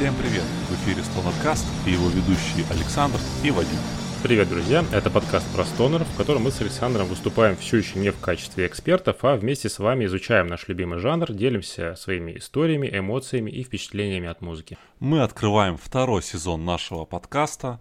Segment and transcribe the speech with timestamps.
[0.00, 0.44] Всем привет!
[0.70, 3.78] В эфире Стонеркаст и его ведущие Александр и Вадим.
[4.22, 4.82] Привет, друзья!
[4.92, 8.66] Это подкаст про стонер, в котором мы с Александром выступаем все еще не в качестве
[8.66, 14.26] экспертов, а вместе с вами изучаем наш любимый жанр, делимся своими историями, эмоциями и впечатлениями
[14.26, 14.78] от музыки.
[15.00, 17.78] Мы открываем второй сезон нашего подкаста.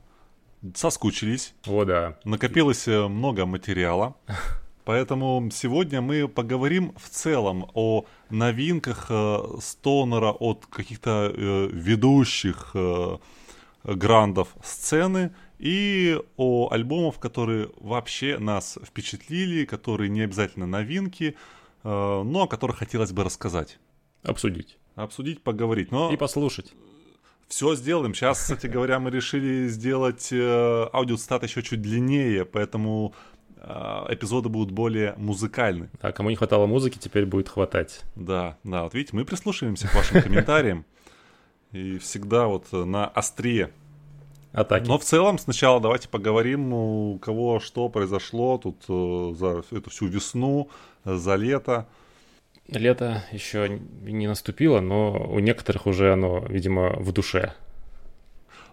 [0.76, 1.54] Соскучились.
[1.68, 2.18] О, да.
[2.26, 4.18] Накопилось э, много материала.
[4.90, 13.18] Поэтому сегодня мы поговорим в целом о новинках э, стонера от каких-то э, ведущих э,
[13.84, 21.36] грандов сцены и о альбомах, которые вообще нас впечатлили, которые не обязательно новинки,
[21.84, 23.78] э, но о которых хотелось бы рассказать.
[24.24, 24.80] Обсудить.
[24.96, 25.92] Обсудить, поговорить.
[25.92, 26.74] Но И послушать.
[27.48, 28.16] все сделаем.
[28.16, 33.14] Сейчас, кстати говоря, мы решили сделать э, аудиостат еще чуть длиннее, поэтому
[33.62, 35.90] эпизоды будут более музыкальны.
[36.02, 38.02] А кому не хватало музыки, теперь будет хватать.
[38.16, 40.86] Да, да, вот видите, мы прислушиваемся к вашим комментариям.
[41.72, 43.72] И всегда вот э, на острие.
[44.52, 44.88] Атаки.
[44.88, 50.08] Но в целом сначала давайте поговорим, у кого что произошло тут э, за эту всю
[50.08, 50.70] весну,
[51.06, 51.88] э, за лето.
[52.68, 57.54] Лето еще не наступило, но у некоторых уже оно, видимо, в душе.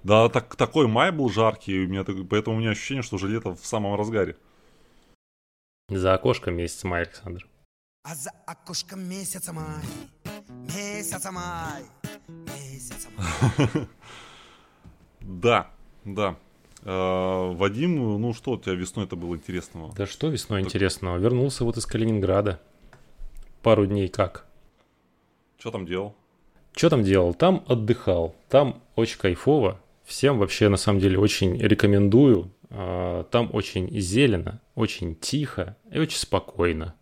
[0.03, 3.55] Да, так, такой май был жаркий, у меня, поэтому у меня ощущение, что уже лето
[3.55, 4.37] в самом разгаре.
[5.89, 7.47] За окошком месяц май, Александр.
[8.03, 9.85] А за окошком месяца май,
[10.75, 11.85] месяца май,
[12.29, 13.87] месяца май.
[15.21, 15.71] Да,
[16.05, 16.37] да.
[16.83, 19.93] Э, Вадим, ну что у тебя весной это было интересного?
[19.95, 21.19] Да что весной интересного?
[21.19, 22.61] Вернулся вот из Калининграда.
[23.63, 24.47] Пару дней как.
[25.59, 26.17] Что там делал?
[26.75, 27.33] Что там делал?
[27.33, 28.35] Там отдыхал.
[28.49, 29.81] Там очень кайфово.
[30.05, 32.51] Всем вообще на самом деле очень рекомендую.
[32.71, 36.95] А, Там очень зелено, очень тихо и очень спокойно.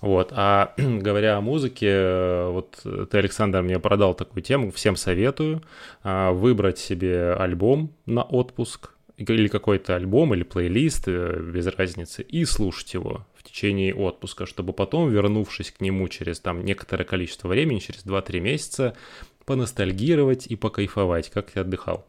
[0.00, 0.32] Вот.
[0.32, 5.62] А говоря о музыке, э, вот ты, Александр, мне продал такую тему, всем советую
[6.02, 12.44] а, выбрать себе альбом на отпуск или какой-то альбом или плейлист, э, без разницы, и
[12.44, 17.78] слушать его в течение отпуска, чтобы потом, вернувшись к нему через там некоторое количество времени,
[17.78, 18.96] через 2-3 месяца,
[19.44, 22.06] поностальгировать и покайфовать, как ты отдыхал.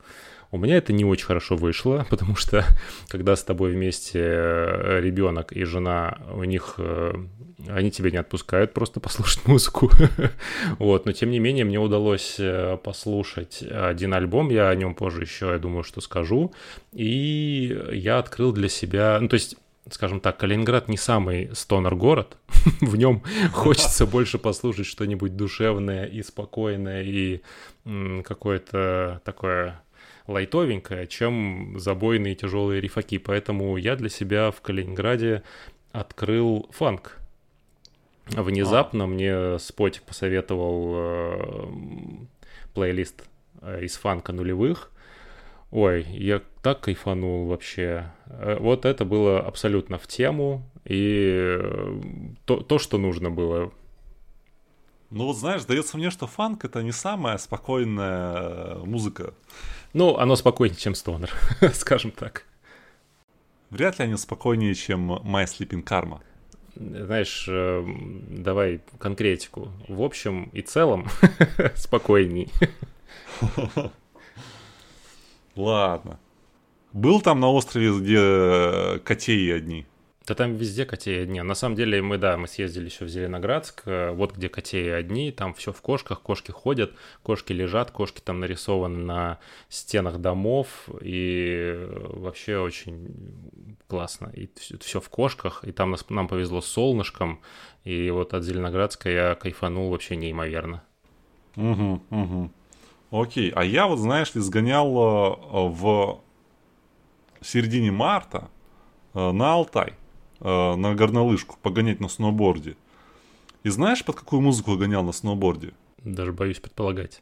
[0.52, 2.66] У меня это не очень хорошо вышло, потому что
[3.08, 7.14] когда с тобой вместе э, ребенок и жена, у них э,
[7.68, 9.90] они тебя не отпускают просто послушать музыку.
[10.80, 15.22] Вот, но тем не менее мне удалось э, послушать один альбом, я о нем позже
[15.22, 16.54] еще, я думаю, что скажу.
[16.94, 19.58] И я открыл для себя, ну то есть
[19.92, 22.38] скажем так, Калининград не самый стонер город.
[22.82, 23.22] В нем
[23.54, 27.42] хочется больше послушать что-нибудь душевное и спокойное и
[28.24, 29.84] какое-то такое
[30.28, 33.18] лайтовенькое, чем забойные тяжелые рифаки.
[33.18, 35.44] Поэтому я для себя в Калининграде
[35.92, 37.18] открыл фанк.
[38.28, 41.68] Внезапно мне Спотик посоветовал э,
[42.74, 43.24] плейлист
[43.62, 44.92] э, из фанка нулевых.
[45.70, 48.12] Ой, я так кайфанул вообще.
[48.26, 52.00] Э, Вот это было абсолютно в тему и э,
[52.46, 53.72] то, то что нужно было.
[55.12, 59.34] Ну вот знаешь, дается мне, что фанк это не самая спокойная музыка.
[59.96, 61.32] Ну, оно спокойнее, чем стонер,
[61.74, 62.44] скажем так.
[63.70, 66.20] Вряд ли они спокойнее, чем My Sleeping Karma.
[66.76, 67.82] Знаешь, э,
[68.28, 69.72] давай конкретику.
[69.88, 71.08] В общем и целом
[71.76, 72.52] спокойней.
[75.56, 76.20] Ладно.
[76.92, 79.86] Был там на острове, где э, котеи одни.
[80.28, 81.42] Да там везде котеи одни.
[81.42, 85.32] На самом деле мы, да, мы съездили еще в Зеленоградск, э, вот где котеи одни,
[85.32, 91.74] там все в кошках, кошки ходят, кошки лежат, кошки там нарисованы на стенах домов, и
[91.76, 94.32] э, вообще очень классно.
[94.34, 94.50] И
[94.80, 97.42] все в кошках, и там нас, нам повезло с солнышком,
[97.84, 100.82] и вот от Зеленоградска я кайфанул вообще неимоверно.
[101.56, 102.52] Угу, угу.
[103.12, 106.20] Окей, а я вот, знаешь ли, сгонял э, в
[107.42, 108.50] середине марта
[109.14, 109.94] на Алтай,
[110.40, 112.76] э, на горнолыжку, погонять на сноуборде.
[113.64, 115.74] И знаешь, под какую музыку гонял на сноуборде?
[116.04, 117.22] Даже боюсь предполагать.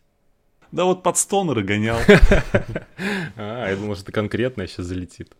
[0.71, 1.97] Да вот под стонеры гонял.
[3.35, 5.31] А, я думал, что это конкретно сейчас залетит.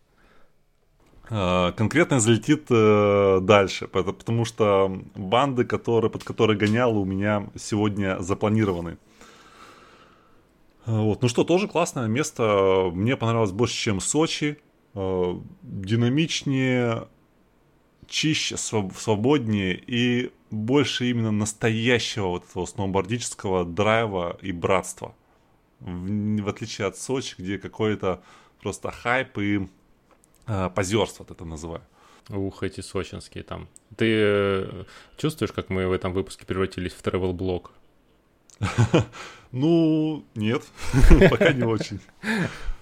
[1.30, 7.48] Э, Конкретно залетит э, дальше, пот- потому что банды, которые, под которые гонял, у меня
[7.56, 8.96] сегодня запланированы.
[10.86, 11.22] Э, Вот.
[11.22, 12.90] Ну что, тоже классное место.
[12.92, 14.58] Мне понравилось больше, чем Сочи.
[15.62, 17.08] Динамичнее,
[18.08, 25.14] чище, своб- свободнее и больше именно настоящего вот этого сноубордического драйва и братства.
[25.80, 28.22] В, в отличие от Сочи, где какой-то
[28.60, 29.68] просто хайп и
[30.46, 31.82] э, позерство, вот это называю.
[32.30, 33.68] Ух, эти сочинские там.
[33.96, 34.84] Ты э,
[35.18, 37.72] чувствуешь, как мы в этом выпуске превратились в travel блог
[39.52, 40.64] Ну, нет,
[41.30, 42.00] пока не очень.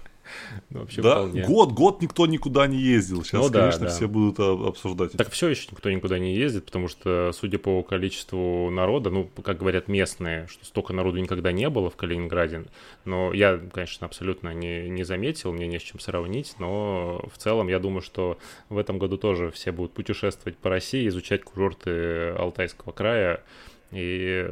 [0.70, 1.44] Ну, вообще Да, вполне.
[1.44, 3.24] год, год никто никуда не ездил.
[3.24, 3.90] Сейчас, Ну да, конечно, да.
[3.90, 5.12] все будут а, обсуждать.
[5.12, 9.58] Так все еще никто никуда не ездит, потому что, судя по количеству народа, ну, как
[9.58, 12.64] говорят местные, что столько народу никогда не было в Калининграде.
[13.04, 17.68] Но я, конечно, абсолютно не, не заметил, мне не с чем сравнить, но в целом
[17.68, 18.38] я думаю, что
[18.68, 23.42] в этом году тоже все будут путешествовать по России, изучать курорты Алтайского края
[23.90, 24.48] и,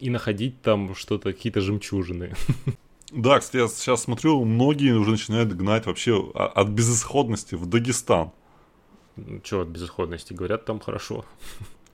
[0.00, 2.34] и находить там что-то, какие-то жемчужины.
[3.16, 8.30] Да, кстати, я сейчас смотрю, многие уже начинают гнать вообще от безысходности в Дагестан.
[9.42, 10.34] Чего от безысходности?
[10.34, 11.24] Говорят, там хорошо.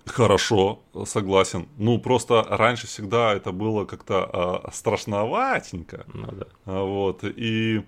[0.04, 1.68] Хорошо, согласен.
[1.78, 6.04] Ну, просто раньше всегда это было как-то а, страшноватенько.
[6.12, 6.46] Ну да.
[6.64, 7.84] А, Вот, и,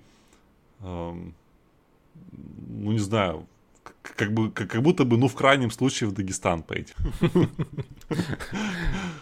[0.79, 1.35] ам,
[2.31, 3.49] ну, не знаю,
[4.17, 6.93] как, бы, как, как будто бы, ну, в крайнем случае в Дагестан пойти.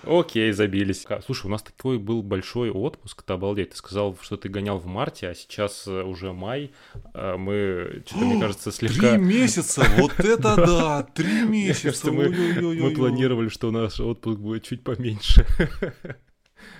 [0.05, 1.06] Окей, забились.
[1.25, 3.70] Слушай, у нас такой был большой отпуск, ты обалдеть.
[3.70, 6.73] Ты сказал, что ты гонял в марте, а сейчас э, уже май.
[7.14, 9.12] А Мы, что-то, мне кажется, слегка...
[9.12, 12.11] Три месяца, вот это да, три месяца.
[12.11, 15.46] мы планировали, что наш отпуск будет чуть поменьше.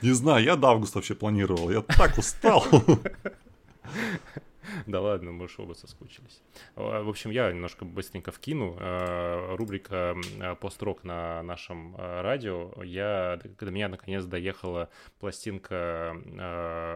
[0.03, 2.67] Не знаю, я до августа вообще планировал, я так устал.
[4.87, 6.43] Да ладно, мы ж оба соскучились.
[6.77, 8.77] А, В общем, я немножко быстренько вкину.
[8.79, 12.73] А, Рубрика а, «Построк» на нашем радио.
[12.83, 14.89] Я, до меня наконец доехала
[15.21, 16.17] пластинка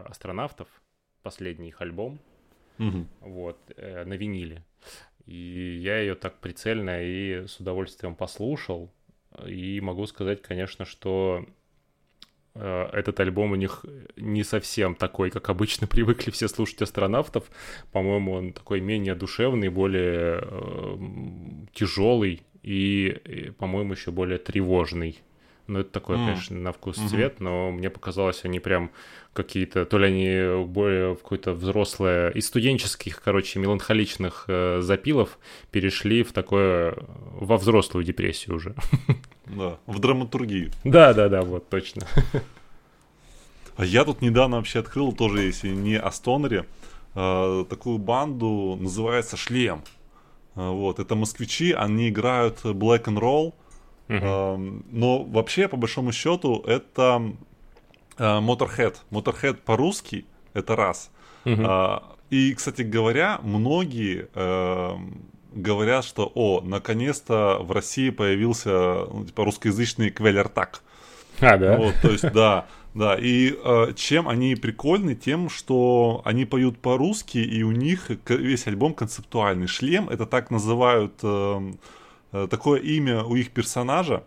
[0.07, 0.67] астронавтов,
[1.23, 2.19] последний их альбом.
[2.77, 3.07] Мгм.
[3.21, 4.63] вот, э, на виниле.
[5.25, 8.91] И я ее так прицельно и с удовольствием послушал.
[9.45, 11.51] И могу сказать, конечно, что э,
[12.59, 17.45] этот альбом у них не совсем такой, как обычно привыкли все слушать астронавтов.
[17.91, 20.41] По-моему, он такой менее душевный, более
[21.73, 25.19] тяжелый и, и, по-моему, еще более тревожный.
[25.67, 26.25] Ну, это такой, М.
[26.25, 27.07] конечно, на вкус Мгм.
[27.09, 28.89] цвет, но мне показалось, они прям
[29.33, 35.37] какие-то, то ли они более в какое-то взрослое, из студенческих, короче, меланхоличных э, запилов
[35.71, 36.95] перешли в такое,
[37.33, 38.75] во взрослую депрессию уже.
[39.45, 40.71] Да, в драматургию.
[40.83, 42.07] Да-да-да, вот, точно.
[43.75, 46.65] А я тут недавно вообще открыл, тоже если не о Стонере,
[47.13, 49.83] э, такую банду, называется Шлем.
[50.55, 53.53] Э, Вот, это москвичи, они играют black and roll,
[54.07, 57.21] Но вообще, по большому счету, это
[58.17, 58.95] э, Motorhead.
[59.11, 61.11] Motorhead по-русски это раз.
[61.45, 65.21] А, И, кстати говоря, многие эм,
[65.53, 70.81] говорят, что, о, наконец-то в России появился, ну, типа, русскоязычный квелертак.
[71.39, 71.77] А, да?
[71.77, 73.15] Вот, то есть, да, да.
[73.17, 75.15] И э, чем они прикольны?
[75.15, 79.67] Тем, что они поют по-русски, и у них весь альбом концептуальный.
[79.67, 81.71] Шлем это так называют э,
[82.31, 84.23] такое имя у их персонажа.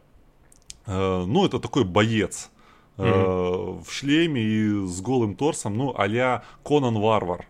[0.86, 2.50] Э, ну, это такой боец.
[2.98, 7.46] э, в шлеме и с голым торсом, ну, а-ля Конан Варвар.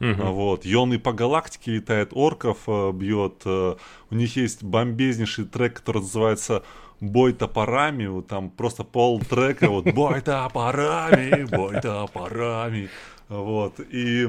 [0.00, 0.64] А, Вот.
[0.66, 3.42] И он и по галактике летает, орков э, бьет.
[3.44, 3.76] э,
[4.10, 6.62] у них есть бомбезнейший трек, который называется
[7.00, 12.90] Бой топорами, вот там просто пол трека, вот бой топорами, бой топорами,
[13.28, 14.28] вот, и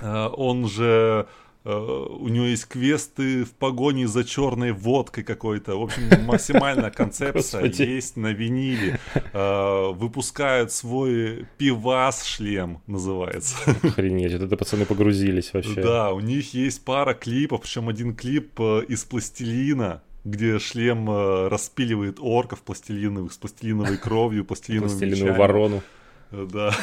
[0.00, 5.82] э, он же, э, у него есть квесты в погоне за черной водкой какой-то, в
[5.82, 8.98] общем, максимальная концепция есть на виниле,
[9.32, 13.56] Э, выпускают свой пивас-шлем, называется.
[13.82, 15.82] Охренеть, это пацаны погрузились вообще.
[15.82, 21.48] Да, у них есть пара клипов, причем один клип э, из пластилина, где шлем э,
[21.48, 25.82] распиливает орков пластилиновых с пластилиновой кровью, пластилиновыми Пластилиновую ворону.
[26.30, 26.74] Э, Да.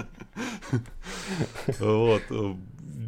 [1.78, 2.22] Вот.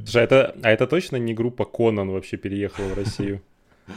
[0.04, 3.40] Слушай, а это, а это точно не группа Конан вообще переехала в Россию?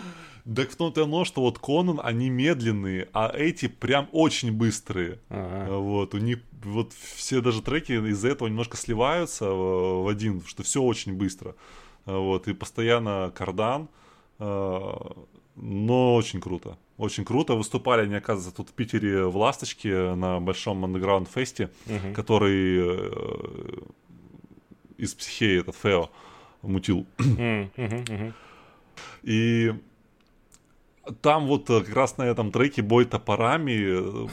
[0.56, 5.18] Так в том-то оно, что вот Конан, они медленные, а эти прям очень быстрые.
[5.30, 5.74] Ага.
[5.78, 10.62] Вот, у них вот все даже треки из-за этого немножко сливаются в, в один, что
[10.62, 11.56] все очень быстро.
[12.06, 13.90] Вот, и постоянно кардан,
[14.40, 16.78] но очень круто.
[16.98, 17.56] Очень круто.
[17.56, 22.14] Выступали они, оказывается, тут в Питере в Ласточке на большом андеграунд фесте, Мгм.
[22.14, 23.80] который э,
[24.98, 26.10] из психеи этот Фео
[26.62, 27.06] мутил.
[29.24, 29.74] И
[31.22, 34.28] там вот э, как раз на этом треке «Бой топорами» э,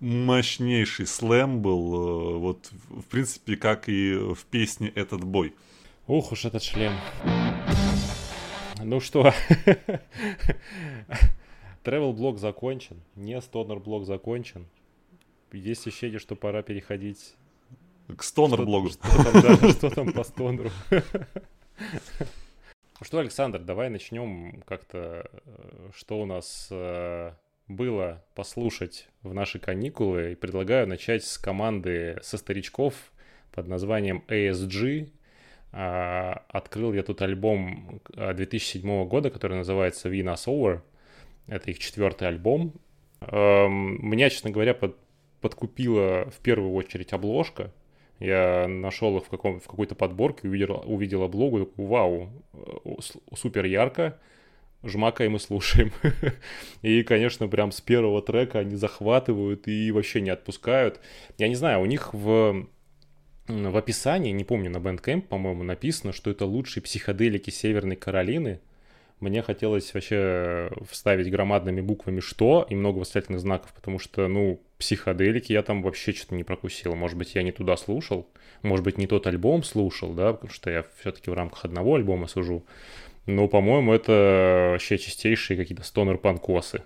[0.00, 5.54] мощнейший слэм был, э, вот в принципе, как и в песне «Этот бой».
[6.06, 6.92] Ух уж этот шлем.
[8.82, 9.32] Ну что,
[11.84, 14.66] travel блок закончен, не стонер блок закончен.
[15.52, 17.34] Есть ощущение, что пора переходить.
[18.14, 18.90] К стонер-блогу.
[18.90, 20.70] Что, что там, по стонеру?
[23.02, 25.28] Что, Александр, давай начнем как-то.
[25.44, 27.32] э, Что у нас э,
[27.68, 30.32] было послушать в наши каникулы.
[30.32, 32.94] И предлагаю начать с команды со старичков
[33.52, 35.10] под названием ASG.
[35.72, 40.80] А, открыл я тут альбом 2007 а, года, который называется Win Us Over.
[41.48, 42.72] Это их четвертый альбом.
[43.20, 44.96] Эм, меня, честно говоря, под,
[45.40, 47.72] подкупила в первую очередь обложка.
[48.18, 52.90] Я нашел их в, каком, в какой-то подборке, увидел, увидел облогу, такой, вау, э,
[53.34, 54.18] супер ярко,
[54.82, 55.92] жмакаем и слушаем.
[56.82, 61.00] и, конечно, прям с первого трека они захватывают и вообще не отпускают.
[61.36, 62.66] Я не знаю, у них в
[63.48, 68.60] в описании, не помню, на Bandcamp, по-моему, написано, что это лучшие психоделики Северной Каролины.
[69.18, 75.52] Мне хотелось вообще вставить громадными буквами «что» и много восклицательных знаков, потому что, ну, психоделики
[75.52, 76.94] я там вообще что-то не прокусил.
[76.94, 78.26] Может быть, я не туда слушал,
[78.62, 82.26] может быть, не тот альбом слушал, да, потому что я все-таки в рамках одного альбома
[82.26, 82.62] сужу.
[83.24, 86.82] Но, по-моему, это вообще чистейшие какие-то стонер-панкосы.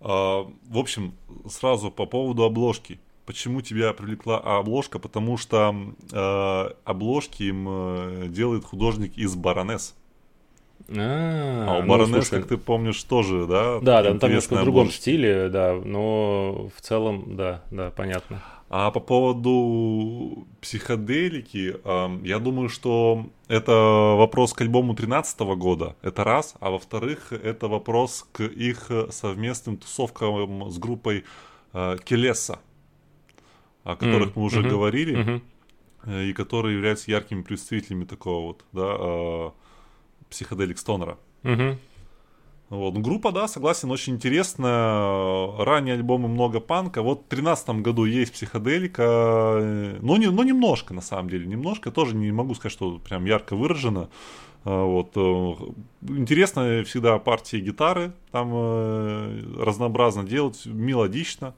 [0.00, 1.14] А, в общем,
[1.46, 2.98] сразу по поводу обложки.
[3.26, 4.98] Почему тебя привлекла обложка?
[4.98, 5.74] Потому что
[6.10, 9.94] э, обложки им э, делает художник из Баронесс.
[10.88, 13.80] А, а у ну, Баронесс, как ты помнишь, тоже, да?
[13.80, 18.42] Да, да, там немножко в другом стиле, да, но в целом, да, да, понятно.
[18.72, 21.76] А по поводу психоделики,
[22.24, 28.28] я думаю, что это вопрос к альбому 2013 года, это раз, а во-вторых, это вопрос
[28.30, 31.24] к их совместным тусовкам с группой
[31.72, 32.60] э, Келеса,
[33.82, 35.42] о которых мы уже говорили,
[36.04, 39.50] э, и которые являются яркими представителями такого вот, да, э,
[40.30, 41.18] психоделик Стонера.
[41.44, 41.78] Угу.
[42.70, 42.94] Вот.
[42.94, 45.64] Ну, группа, да, согласен, очень интересная.
[45.64, 47.02] Ранние альбомы много панка.
[47.02, 49.98] Вот в 2013 году есть психоделика.
[50.00, 51.46] Но, не, но немножко, на самом деле.
[51.46, 51.90] Немножко.
[51.90, 54.08] Тоже не могу сказать, что прям ярко выражено.
[54.64, 55.16] А, вот.
[55.16, 55.54] Э,
[56.12, 58.12] интересно всегда партии гитары.
[58.30, 61.56] Там э, разнообразно делать, мелодично.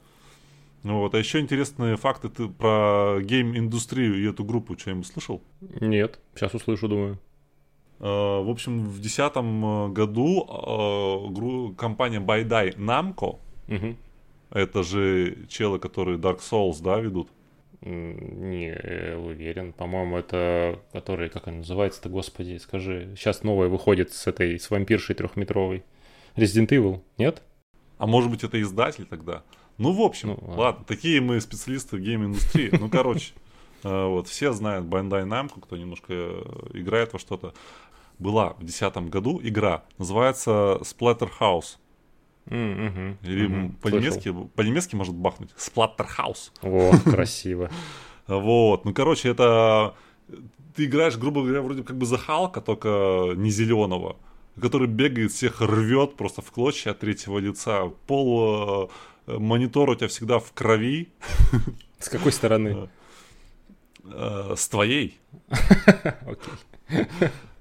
[0.83, 1.15] Вот.
[1.15, 5.43] А еще интересные факты ты про гейм-индустрию и эту группу что-нибудь слышал?
[5.61, 7.19] Нет, сейчас услышу, думаю.
[8.03, 13.97] Э, в общем, в 2010 э, году э, компания Байдai Namco, угу.
[14.51, 17.29] это же челы, которые Dark Souls, да, ведут?
[17.81, 19.73] Не уверен.
[19.73, 23.15] По-моему, это который, как он называется-то, господи, скажи.
[23.17, 25.83] Сейчас новое выходит с этой, с вампиршей трехметровой.
[26.37, 27.43] Resident Evil, нет?
[27.99, 29.43] А может быть, это издатель тогда?
[29.79, 30.57] Ну, в общем, ну, ладно.
[30.57, 32.71] ладно, такие мы специалисты в гейм-индустрии.
[32.79, 33.33] Ну, короче,
[33.83, 36.13] вот, все знают Bandai Namco, кто немножко
[36.73, 37.53] играет во что-то
[38.23, 41.77] была в 2010 году игра, называется Splatterhouse.
[42.47, 43.17] Mm-hmm.
[43.23, 43.77] Или mm-hmm.
[43.81, 45.51] по-немецки, по-немецки может бахнуть.
[45.57, 46.51] Splatterhouse.
[46.63, 47.71] О, красиво.
[48.29, 49.97] Вот, ну, короче, это...
[50.77, 54.17] Ты играешь, грубо говоря, вроде как бы за Халка, только не зеленого,
[54.59, 57.89] который бегает, всех рвет просто в клочья от третьего лица.
[58.07, 58.89] Пол
[59.27, 61.09] э, монитор у тебя всегда в крови.
[61.99, 62.89] С какой стороны?
[64.05, 65.19] Э, с твоей.
[66.89, 67.05] Окей.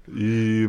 [0.06, 0.68] И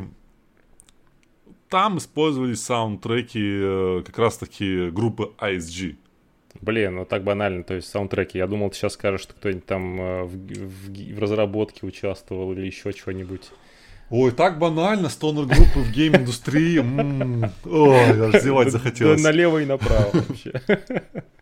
[1.70, 5.96] там использовались саундтреки э, как раз-таки группы ISG.
[6.62, 8.38] Блин, ну так банально, то есть саундтреки.
[8.38, 12.66] Я думал, ты сейчас скажешь, что кто-нибудь там э, в, в, в разработке участвовал или
[12.66, 13.52] еще чего-нибудь.
[14.15, 16.77] Ой, так банально, стонер группы в гейм-индустрии.
[17.65, 19.24] Ой, аж зевать захотелось.
[19.24, 20.51] Налево и направо вообще.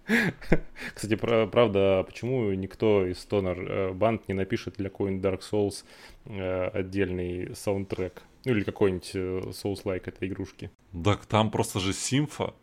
[0.95, 5.83] Кстати, правда, почему никто из стонер э, банд не напишет для какой-нибудь Dark Souls
[6.27, 8.23] э, отдельный саундтрек?
[8.45, 10.71] Ну или какой-нибудь э, Souls-like этой игрушки?
[11.03, 12.53] Так там просто же симфа.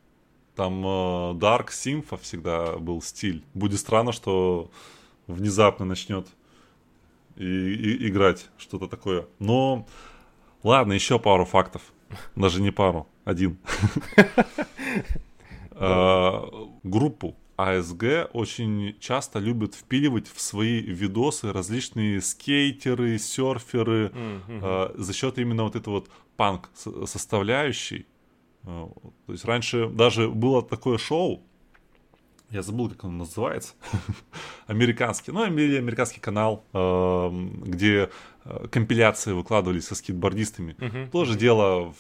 [0.57, 0.87] Там
[1.37, 3.45] Dark симфа всегда был стиль.
[3.53, 4.71] Будет странно, что
[5.27, 6.29] внезапно начнет
[7.39, 9.27] и, и, играть что-то такое.
[9.39, 9.87] Но
[10.63, 11.83] ладно, еще пару фактов.
[12.37, 13.59] Даже не пару, один.
[15.81, 16.45] А,
[16.83, 25.01] группу АСГ очень часто любят впиливать в свои видосы различные скейтеры, серферы mm-hmm.
[25.01, 28.07] за счет именно вот этой вот панк составляющей.
[28.65, 28.91] А,
[29.27, 31.45] то есть раньше даже было такое шоу,
[32.51, 33.75] я забыл, как он называется,
[34.67, 38.11] американский, ну, американский канал, эм, где
[38.45, 40.75] э, компиляции выкладывались со скейтбордистами.
[40.79, 41.11] Uh-huh.
[41.11, 41.93] Тоже дело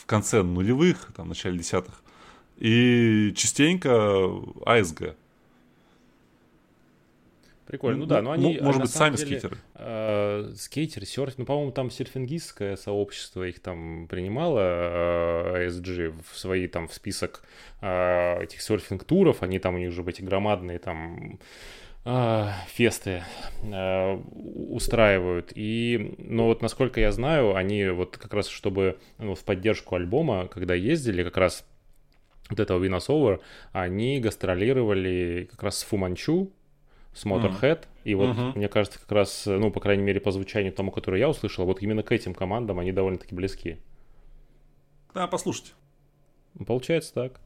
[0.00, 2.02] в конце нулевых, там, в начале десятых.
[2.56, 4.28] И частенько
[4.66, 5.16] АСГ.
[7.72, 8.00] Прикольно.
[8.00, 8.58] Ну, ну да, но они...
[8.60, 9.56] Может быть, сами деле, скейтеры.
[9.76, 11.38] Э, скейтеры, серф...
[11.38, 17.42] Ну, по-моему, там серфингистское сообщество их там принимало, э, ASG, в свои там в список
[17.80, 19.42] э, этих серфинг-туров.
[19.42, 21.40] Они там, у них же эти громадные там
[22.04, 23.22] фесты
[23.62, 24.14] э,
[24.68, 25.52] устраивают.
[25.54, 30.46] И, ну вот насколько я знаю, они вот как раз, чтобы ну, в поддержку альбома,
[30.48, 31.64] когда ездили, как раз
[32.50, 33.40] вот этого Over,
[33.72, 36.52] они гастролировали как раз с Фуманчу,
[37.12, 37.86] с Motorhead, mm.
[38.04, 38.56] и вот mm-hmm.
[38.56, 41.82] мне кажется, как раз, ну, по крайней мере, по звучанию тому, которое я услышал, вот
[41.82, 43.78] именно к этим командам они довольно-таки близки.
[45.14, 45.72] Да, послушайте.
[46.66, 47.40] Получается так.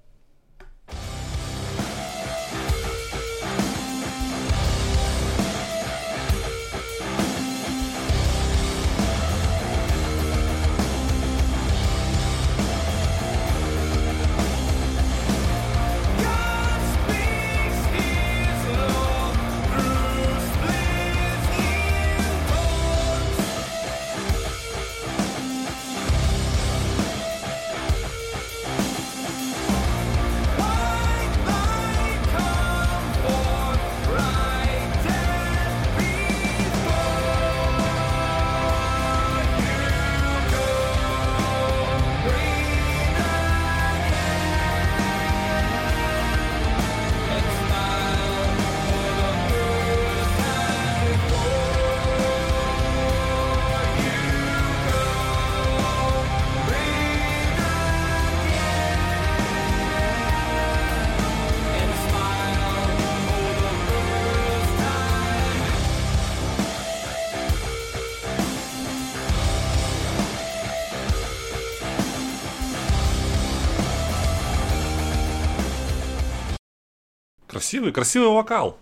[77.57, 78.79] Красивый, красивый вокал.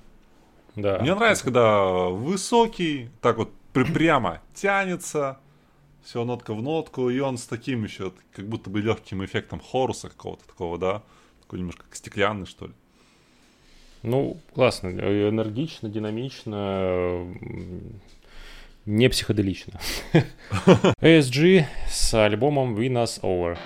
[0.75, 0.99] Да.
[0.99, 5.39] Мне нравится, когда высокий, так вот прямо тянется,
[6.03, 10.09] все нотка в нотку, и он с таким еще, как будто бы легким эффектом хоруса
[10.09, 11.03] какого-то такого, да,
[11.43, 12.73] такой немножко стеклянный, что ли.
[14.03, 17.27] Ну, классно, энергично, динамично,
[18.85, 19.81] не психоделично.
[21.01, 23.57] ASG с альбомом We Us Over.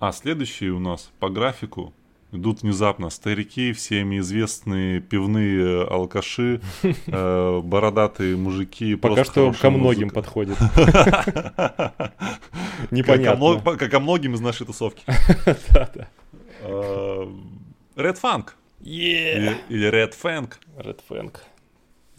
[0.00, 1.94] А следующий у нас по графику
[2.34, 8.96] идут внезапно старики, всеми известные пивные алкаши, э, бородатые мужики.
[8.96, 10.58] Пока что ко многим подходит.
[12.90, 13.76] Непонятно.
[13.76, 15.04] Как о многим из нашей тусовки.
[16.66, 17.26] Э,
[17.96, 18.52] Red Funk.
[18.80, 20.50] Или, Red Fang.
[20.78, 21.36] Red Fang.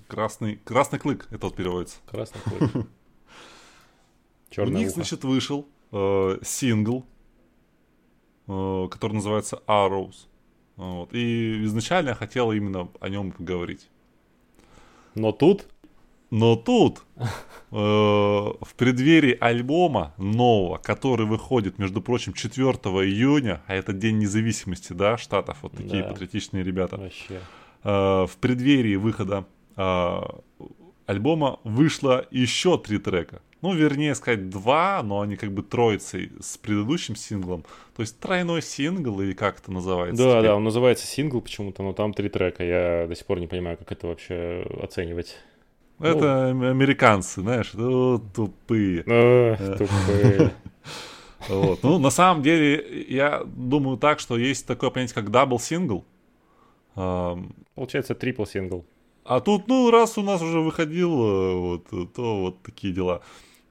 [0.08, 1.98] Красный, красный клык, это вот переводится.
[2.06, 2.88] Красный клык.
[4.58, 7.08] У них, значит, вышел э, сингл
[8.48, 10.28] который называется Arrows.
[10.76, 11.14] Вот.
[11.14, 13.90] И изначально я хотел именно о нем поговорить.
[15.16, 15.66] Но тут?
[16.32, 17.26] Но тут, э,
[17.72, 22.68] в преддверии альбома нового, который выходит, между прочим, 4
[23.06, 26.10] июня, а это День независимости, да, штатов, вот такие да.
[26.10, 26.98] патриотичные ребята.
[26.98, 27.40] Вообще.
[27.84, 29.46] Э, в преддверии выхода
[29.78, 30.22] э,
[31.06, 36.56] альбома вышло еще три трека ну, вернее сказать, два, но они как бы троицей с
[36.56, 37.64] предыдущим синглом.
[37.96, 40.24] То есть тройной сингл, или как это называется?
[40.24, 40.44] Да, теперь?
[40.44, 42.64] да, он называется сингл почему-то, но там три трека.
[42.64, 45.38] Я до сих пор не понимаю, как это вообще оценивать.
[46.00, 46.70] Это ну...
[46.70, 49.04] американцы, знаешь, ну, тупые.
[49.08, 50.52] О, тупые.
[51.48, 51.84] Вот.
[51.84, 56.04] Ну, на самом деле, я думаю так, что есть такое понятие, как double single.
[56.96, 58.84] Получается, трипл сингл.
[59.26, 63.22] А тут, ну, раз у нас уже выходил, э, вот, то вот такие дела.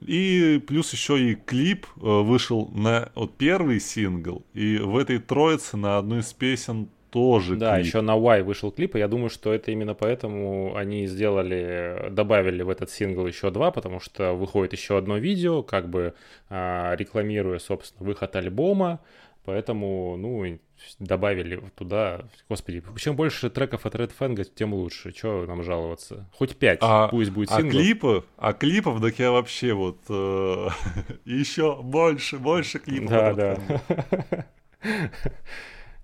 [0.01, 5.77] И плюс еще и клип э, вышел на вот первый сингл, и в этой троице
[5.77, 7.85] на одну из песен тоже Да, клип.
[7.85, 12.61] еще на Y вышел клип, и я думаю, что это именно поэтому они сделали, добавили
[12.61, 16.13] в этот сингл еще два, потому что выходит еще одно видео, как бы
[16.49, 18.99] а, рекламируя, собственно, выход альбома,
[19.45, 20.59] поэтому, ну,
[20.99, 22.25] добавили туда.
[22.49, 25.11] Господи, чем больше треков от Red Fang, тем лучше.
[25.11, 26.29] Чего нам жаловаться?
[26.33, 27.67] Хоть пять, а, пусть будет синглов.
[27.67, 30.67] А клипов, а клипов, так я вообще вот э,
[31.25, 33.09] еще больше, больше клипов.
[33.09, 34.45] Да, да.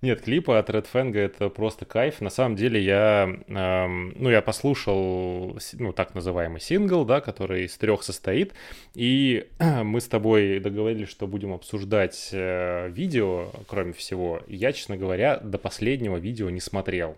[0.02, 2.20] Нет, клипы от Red Fang это просто кайф.
[2.20, 7.76] На самом деле я, эм, ну, я послушал, ну, так называемый сингл, да, который из
[7.76, 8.52] трех состоит,
[8.94, 14.40] и мы с тобой договорились, что будем обсуждать э, видео, кроме всего.
[14.48, 17.16] Я, честно говоря, до последнего видео не смотрел.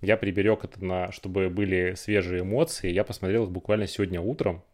[0.00, 2.90] Я приберег это на, чтобы были свежие эмоции.
[2.90, 4.64] Я посмотрел их буквально сегодня утром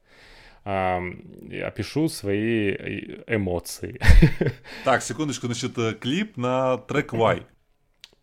[0.65, 4.01] опишу свои э, эмоции.
[4.85, 7.47] Так, секундочку, значит, э, клип на трек Y.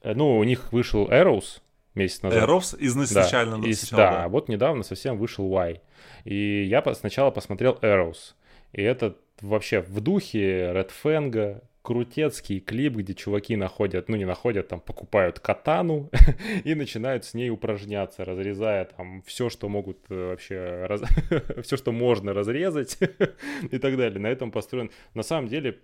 [0.01, 1.61] Э, ну, у них вышел Arrows
[1.93, 2.49] месяц назад.
[2.49, 3.61] Arrows изначально.
[3.61, 5.81] Да, из, да, да, вот недавно совсем вышел Y.
[6.25, 8.33] И я сначала посмотрел Arrows.
[8.73, 14.67] И это вообще в духе Red Fang, крутецкий клип, где чуваки находят, ну не находят,
[14.67, 16.09] там покупают катану
[16.63, 21.01] и начинают с ней упражняться, разрезая там все, что могут э, вообще, раз...
[21.63, 22.97] все, что можно разрезать
[23.71, 24.19] и так далее.
[24.19, 24.91] На этом построен.
[25.13, 25.79] На самом деле,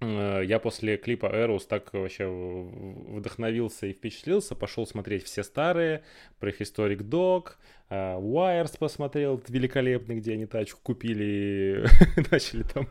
[0.00, 6.02] Э, я после клипа Eros так вообще вдохновился и впечатлился, пошел смотреть все старые,
[6.40, 7.52] Prehistoric Dog, э,
[7.90, 11.84] Wires посмотрел, великолепный, где они тачку купили
[12.16, 12.88] и начали там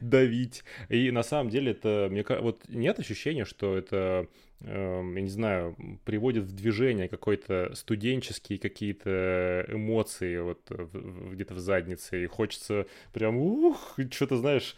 [0.00, 0.64] давить.
[0.88, 4.26] И на самом деле это, мне вот нет ощущения, что это
[4.60, 10.60] я не знаю, приводит в движение какой-то студенческие какие-то эмоции вот
[11.32, 14.76] где-то в заднице, и хочется прям, ух, что-то, знаешь,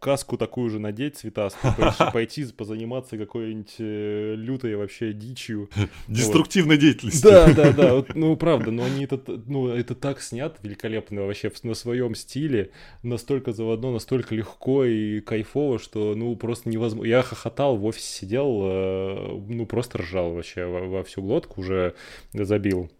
[0.00, 1.74] каску такую же надеть цветастую,
[2.12, 5.68] пойти позаниматься какой-нибудь э, лютой вообще дичью.
[6.08, 6.80] Деструктивной вот.
[6.80, 7.30] деятельностью.
[7.30, 11.52] Да, да, да, вот, ну, правда, но они это, ну, это так снят великолепно вообще
[11.62, 12.70] на своем стиле,
[13.02, 17.08] настолько заводно, настолько легко и кайфово, что, ну, просто невозможно.
[17.08, 19.17] Я хохотал, в офисе сидел, э,
[19.48, 21.94] ну, просто ржал вообще во, во всю глотку, уже
[22.32, 22.90] забил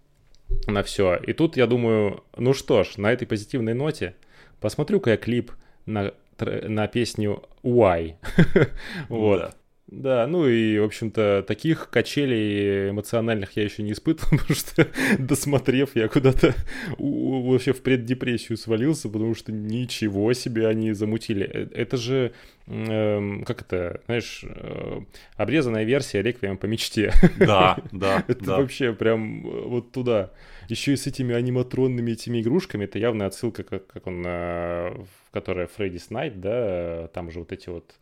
[0.67, 1.17] на все.
[1.17, 4.15] И тут я думаю, ну что ж, на этой позитивной ноте
[4.61, 5.53] посмотрю-ка я клип
[5.87, 8.15] на, на песню Why.
[9.09, 9.55] вот.
[9.91, 14.87] Да, ну и, в общем-то, таких качелей эмоциональных я еще не испытывал, потому что,
[15.19, 16.55] досмотрев, я куда-то
[16.99, 21.51] вообще в преддепрессию свалился, потому что ничего себе они замутили.
[21.51, 22.33] Э, это же,
[22.67, 25.01] э, как это, знаешь, э,
[25.37, 27.13] обрезанная версия «Реквием по мечте».
[27.39, 28.57] Да, да, Это да.
[28.59, 30.33] вообще прям э, вот туда.
[30.69, 34.95] Еще и с этими аниматронными этими игрушками, это явная отсылка, как, как он, э,
[35.31, 37.95] которая Фредди Найт, да, там же вот эти вот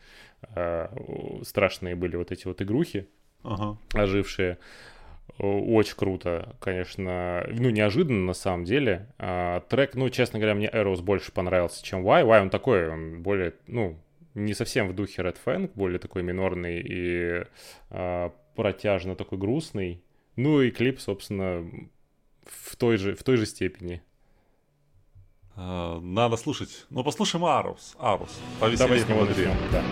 [1.43, 3.09] страшные были вот эти вот игрухи,
[3.43, 3.79] ага.
[3.93, 4.59] ожившие.
[5.39, 7.47] Очень круто, конечно.
[7.51, 9.13] Ну, неожиданно на самом деле.
[9.19, 12.25] А, трек, ну, честно говоря, мне Arrows больше понравился, чем Why.
[12.25, 13.99] Why он такой, он более, ну,
[14.35, 17.45] не совсем в духе Red Fang, более такой минорный и
[17.91, 20.03] а, протяжно такой грустный.
[20.37, 21.69] Ну и клип, собственно,
[22.45, 24.03] в той же, в той же степени.
[25.55, 26.87] А, надо слушать.
[26.89, 27.95] Ну, послушаем Арус.
[27.99, 28.39] Арус.
[28.61, 29.83] Повеселее Давай с него начнем, да.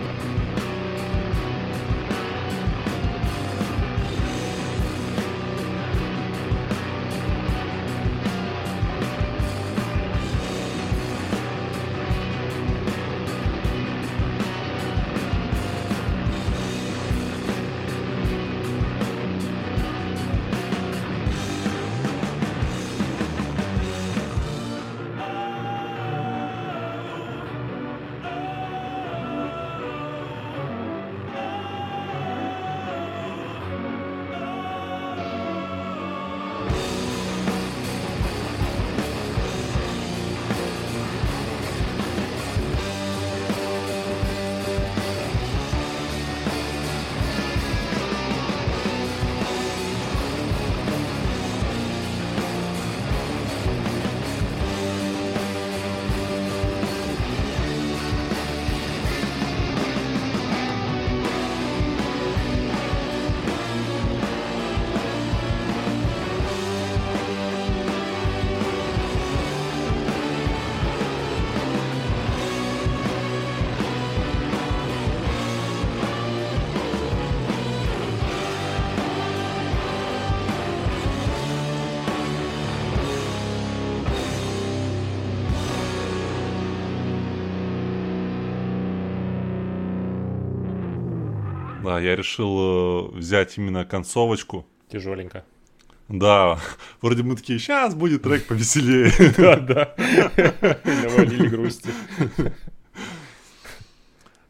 [91.95, 94.65] Да, я решил э, взять именно концовочку.
[94.91, 95.45] Тяжеленько.
[96.09, 96.59] Да,
[97.01, 99.11] вроде мы такие, сейчас будет трек повеселее.
[99.37, 99.95] Да, да.
[100.83, 101.89] Навалили грусти.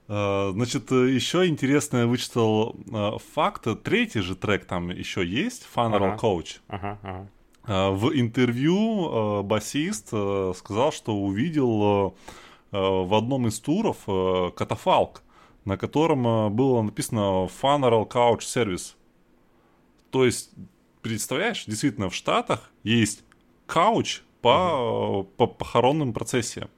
[0.07, 3.67] А, значит, еще интересно вычитал а, факт.
[3.83, 6.61] Третий же трек там еще есть, Funeral Coach.
[6.67, 7.91] Ага, ага.
[7.91, 12.15] В интервью басист сказал, что увидел
[12.71, 13.97] в одном из туров
[14.55, 15.21] катафалк
[15.65, 18.93] на котором э, было написано Funeral Couch Service.
[20.11, 20.51] То есть,
[21.01, 23.23] представляешь, действительно, в Штатах есть
[23.65, 25.23] кауч по, угу.
[25.37, 26.69] по похоронным процессиям.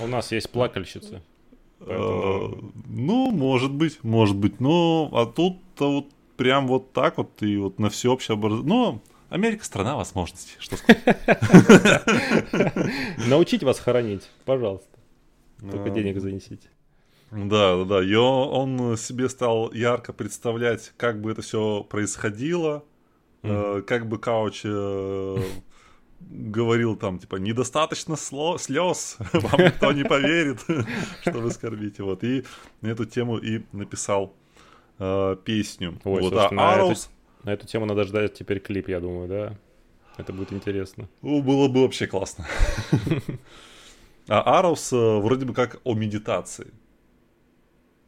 [0.00, 1.22] У нас есть плакальщицы.
[1.80, 2.72] Поэтому...
[2.86, 4.60] Ну, может быть, может быть.
[4.60, 8.68] Но а тут вот прям вот так вот и вот на всеобщее образование.
[8.68, 9.00] Ну,
[9.30, 11.02] Америка страна возможностей, что сказать.
[13.26, 14.88] Научить вас хоронить, пожалуйста.
[15.70, 16.68] Только денег занесите.
[17.32, 18.04] Да, да, да.
[18.04, 22.84] И он, себе стал ярко представлять, как бы это все происходило,
[23.42, 23.78] mm.
[23.78, 25.38] э, как бы Кауч э,
[26.20, 30.60] говорил там, типа, недостаточно сло- слез, вам никто не поверит,
[31.22, 32.02] что вы скорбите.
[32.02, 32.44] Вот, и
[32.82, 34.34] на эту тему и написал
[34.98, 35.98] э, песню.
[36.04, 37.00] Ой, вот, а на, эту,
[37.44, 39.58] на эту тему надо ждать теперь клип, я думаю, да?
[40.18, 41.08] Это будет интересно.
[41.22, 42.46] Ну, было бы вообще классно.
[44.28, 46.72] А Арус вроде бы как о медитации.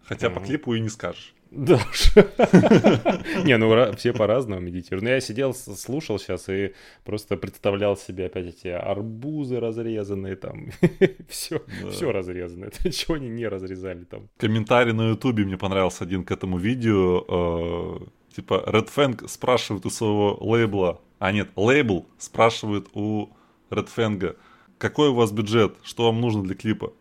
[0.06, 1.34] Хотя по клипу и не скажешь.
[1.54, 1.78] Да
[3.44, 5.04] Не, ну все по-разному медитируют.
[5.04, 10.70] Но я сидел, слушал сейчас и просто представлял себе опять эти арбузы разрезанные там.
[11.28, 12.66] Все, все разрезано.
[12.66, 14.28] Это чего они не разрезали там?
[14.36, 17.24] Комментарий на ютубе мне понравился один к этому видео.
[17.28, 23.28] Э, типа, Red Fang спрашивает у своего лейбла, а нет, лейбл спрашивает у
[23.70, 24.36] Red Fang,
[24.78, 26.92] какой у вас бюджет, что вам нужно для клипа?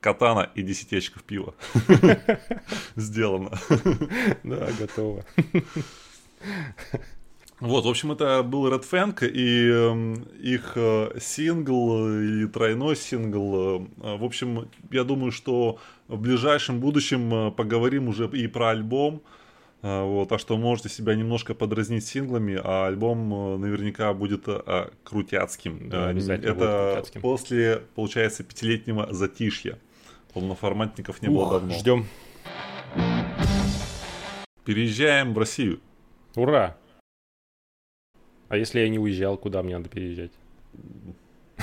[0.00, 1.54] Катана и 10 очков пива.
[2.96, 3.50] Сделано.
[4.42, 5.24] Да, готово.
[7.60, 13.86] Вот, в общем, это был Red Fang, и э, их э, сингл или тройной сингл.
[14.00, 19.20] Э, в общем, я думаю, что в ближайшем будущем э, поговорим уже и про альбом.
[19.82, 25.88] А, вот, так что можете себя немножко подразнить синглами, а альбом наверняка будет а, крутяцким.
[25.88, 27.20] Да, обязательно Это крутяцким.
[27.20, 29.78] после, получается, пятилетнего затишья.
[30.32, 31.74] Полноформатников не Ух, было давно.
[31.74, 32.06] Ждем.
[34.64, 35.80] Переезжаем в Россию.
[36.36, 36.76] Ура!
[38.48, 40.32] А если я не уезжал, куда мне надо переезжать?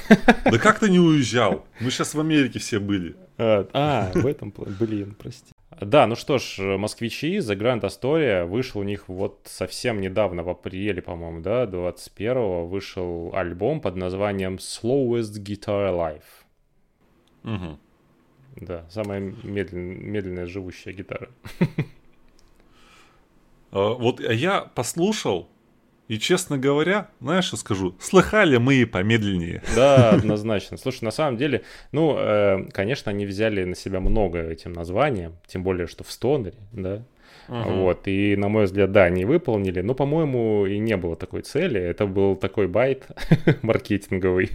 [0.10, 1.66] Да как ты не уезжал?
[1.80, 3.16] Мы сейчас в Америке все были.
[3.38, 4.76] А, а в этом плане.
[4.80, 5.52] Блин, прости.
[5.80, 10.50] Да, ну что ж, москвичи, The Grand Astoria вышел у них вот совсем недавно, в
[10.50, 16.24] апреле, по-моему, да, 21-го, вышел альбом под названием Slowest Guitar Alive.
[17.44, 17.80] Угу.
[18.60, 21.30] Да, самая медлен, медленная живущая гитара.
[23.70, 25.50] А, вот я послушал,
[26.08, 27.96] и, честно говоря, знаешь, что скажу?
[28.00, 29.62] Слыхали мы и помедленнее.
[29.76, 30.78] Да, однозначно.
[30.78, 35.64] Слушай, на самом деле, ну, э, конечно, они взяли на себя много этим названием, тем
[35.64, 37.04] более, что в Стонере, да.
[37.50, 37.70] Угу.
[37.72, 41.80] Вот, и, на мой взгляд, да, они выполнили, но, по-моему, и не было такой цели.
[41.80, 43.08] Это был такой байт
[43.62, 44.50] маркетинговый.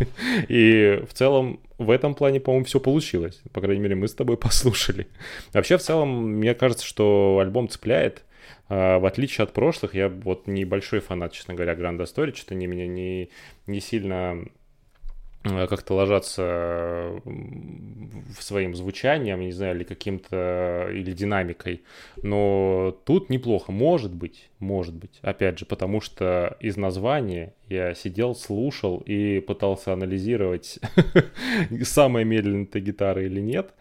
[0.49, 3.41] И в целом в этом плане, по-моему, все получилось.
[3.53, 5.07] По крайней мере, мы с тобой послушали.
[5.53, 8.23] Вообще, в целом, мне кажется, что альбом цепляет.
[8.69, 12.67] А, в отличие от прошлых, я вот небольшой фанат, честно говоря, Гранда Story, что-то они
[12.67, 13.31] меня не,
[13.67, 14.45] не сильно
[15.45, 21.83] а, как-то ложатся в своим звучанием, не знаю, или каким-то, или динамикой.
[22.23, 25.19] Но тут неплохо, может быть, может быть.
[25.23, 30.79] Опять же, потому что из названия я сидел, слушал и пытался анализировать,
[31.83, 33.75] самая медленная гитара или нет.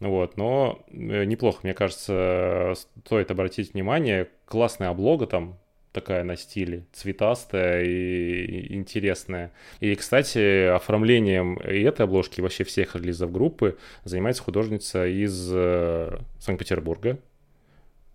[0.00, 4.28] Вот, но э, неплохо, мне кажется, стоит обратить внимание.
[4.46, 5.58] Классная облога там,
[5.92, 9.52] такая на стиле, цветастая и интересная.
[9.80, 16.18] И, кстати, оформлением и этой обложки, и вообще всех релизов группы занимается художница из э,
[16.40, 17.18] Санкт-Петербурга,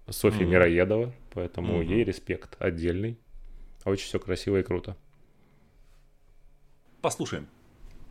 [0.10, 0.50] Софья mm-hmm.
[0.50, 1.88] Мироедова, поэтому mm-hmm.
[1.88, 3.18] ей респект отдельный.
[3.86, 4.98] Очень все красиво и круто.
[7.02, 7.48] Послушаем.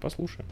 [0.00, 0.48] Послушаем.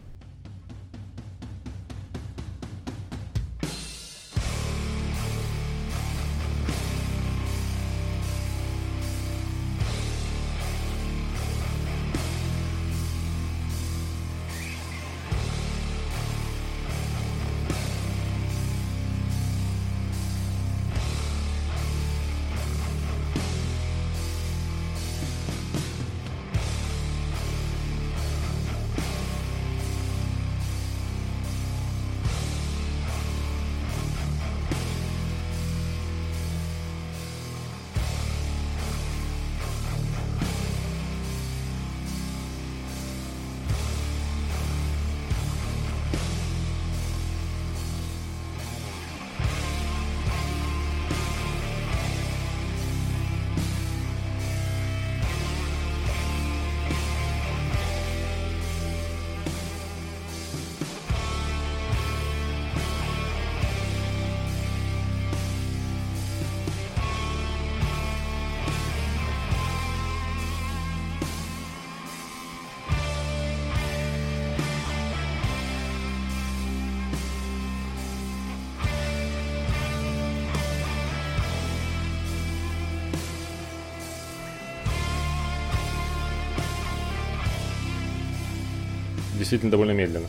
[89.46, 90.26] Действительно довольно медленно.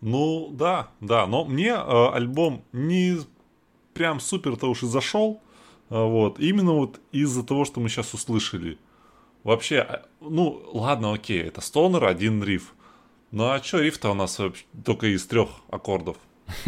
[0.00, 3.18] Ну, да, да, но мне э, альбом не
[3.92, 5.42] прям супер-то уж и зашел,
[5.90, 8.78] э, вот, именно вот из-за того, что мы сейчас услышали.
[9.44, 12.72] Вообще, э, ну, ладно, окей, это стонер, один риф.
[13.30, 16.16] Ну, а что риф-то у нас вообще только из трех аккордов?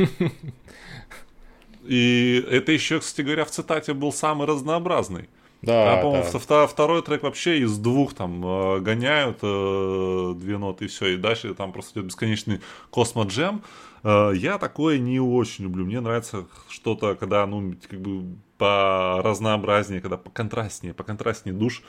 [1.84, 5.30] И это еще, кстати говоря, в цитате был самый разнообразный.
[5.62, 6.66] Да, а, по-моему, да.
[6.66, 11.54] второй трек вообще из двух там э, гоняют э, две ноты и все, и дальше
[11.54, 13.62] там просто идет бесконечный космоджем.
[14.02, 15.84] Э, я такое не очень люблю.
[15.84, 21.84] Мне нравится что-то, когда, ну, как бы по разнообразнее, когда по контрастнее, по контрастнее душ.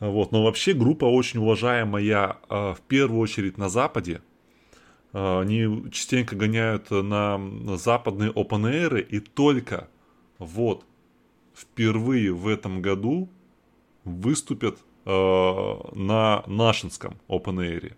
[0.00, 0.32] Вот.
[0.32, 4.22] Но вообще группа очень уважаемая в первую очередь на Западе.
[5.12, 7.38] Они частенько гоняют на
[7.76, 9.88] западные open и только
[10.38, 10.84] вот
[11.54, 13.28] впервые в этом году
[14.04, 15.10] выступят э,
[15.94, 17.94] на Нашинском Open Air.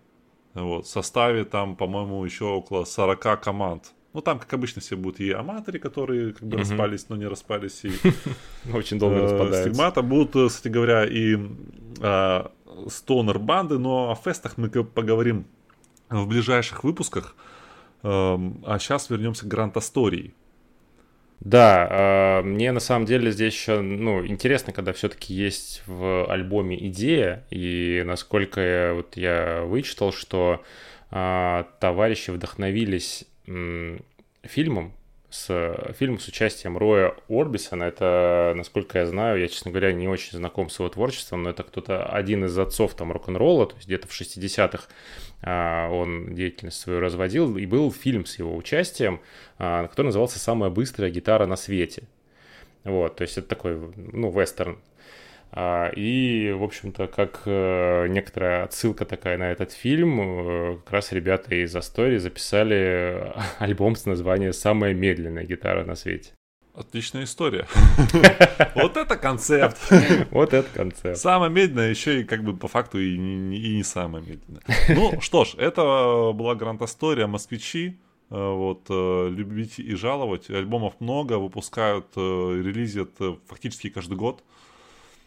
[0.53, 3.93] Вот, в составе там, по-моему, еще около 40 команд.
[4.13, 7.85] Ну, там, как обычно, все будут и аматоры, которые как бы распались, но не распались.
[7.85, 7.91] И,
[8.73, 9.69] Очень долго э, распадаются.
[9.69, 11.37] Стигмата будут, э, кстати говоря, и
[11.99, 12.43] э,
[12.87, 15.45] стонер банды, но о фестах мы поговорим
[16.09, 17.35] в ближайших выпусках.
[18.01, 20.33] Э, а сейчас вернемся к Грант Астории.
[21.39, 26.77] Да, а, мне на самом деле здесь еще ну, интересно, когда все-таки есть в альбоме
[26.87, 30.63] идея, и насколько я, вот я вычитал, что
[31.11, 33.25] а, товарищи вдохновились
[34.43, 34.93] фильмом,
[35.29, 37.83] с фильмом с участием Роя Орбисона.
[37.83, 41.63] Это, насколько я знаю, я, честно говоря, не очень знаком с его творчеством, но это
[41.63, 44.87] кто-то один из отцов там рок-н-ролла, то есть где-то в 60-х
[45.41, 49.19] а, он деятельность свою разводил, и был фильм с его участием,
[49.57, 52.03] а, который назывался «Самая быстрая гитара на свете».
[52.83, 54.79] Вот, то есть это такой, ну, вестерн.
[55.51, 61.11] А, и, в общем-то, как э, некоторая отсылка такая на этот фильм, э, как раз
[61.11, 66.31] ребята из Астории записали альбом с названием «Самая медленная гитара на свете».
[66.73, 67.65] Отличная история.
[68.75, 69.77] Вот это концепт.
[70.29, 71.17] Вот это концепт.
[71.17, 74.61] Самая медленная, еще и как бы по факту и не самая медленная.
[74.89, 75.81] Ну что ж, это
[76.35, 77.97] была Гранд Астория, москвичи.
[78.29, 80.51] Э, вот, любить и жаловать.
[80.51, 83.09] Альбомов много, выпускают, релизят
[83.47, 84.43] фактически каждый год.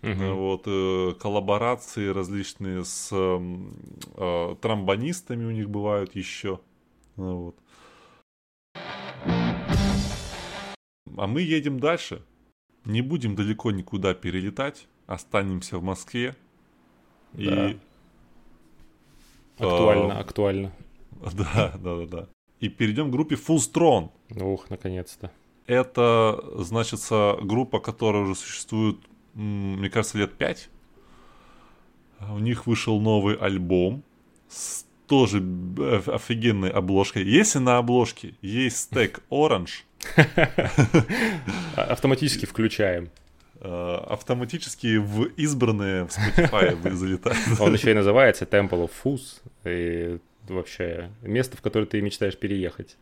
[0.02, 0.34] Угу.
[0.34, 6.60] Вот, э, коллаборации различные с э, тромбонистами у них бывают еще.
[7.16, 7.54] Вот.
[11.16, 12.22] А мы едем дальше.
[12.86, 14.88] Не будем далеко никуда перелетать.
[15.06, 16.34] Останемся в Москве.
[17.34, 17.70] Да.
[17.70, 17.76] И...
[19.58, 20.72] Актуально, э, актуально.
[21.34, 22.28] Да, да, да, да.
[22.60, 24.10] И перейдем к группе Full Strong.
[24.42, 25.30] Ух, наконец-то.
[25.66, 28.96] Это, значится, группа, которая уже существует
[29.34, 30.68] мне кажется, лет пять.
[32.20, 34.02] У них вышел новый альбом
[34.48, 35.38] с тоже
[36.06, 37.24] офигенной обложкой.
[37.24, 39.84] Если на обложке есть стек Orange...
[41.76, 43.10] Автоматически включаем.
[43.62, 47.60] Э, автоматически в избранные в Spotify залетают.
[47.60, 49.42] Он еще и называется Temple of Fools.
[49.64, 52.96] И вообще место, в которое ты мечтаешь переехать.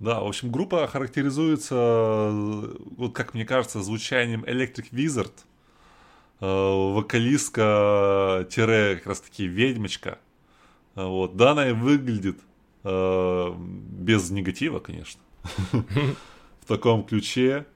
[0.00, 2.30] Да, в общем, группа характеризуется,
[2.96, 5.32] вот как мне кажется, звучанием Electric Wizard,
[6.40, 10.18] э, вокалистка, как раз таки ведьмочка.
[10.94, 12.38] Э, вот, да, она и выглядит
[12.84, 15.20] э, без негатива, конечно,
[15.72, 17.66] в таком ключе.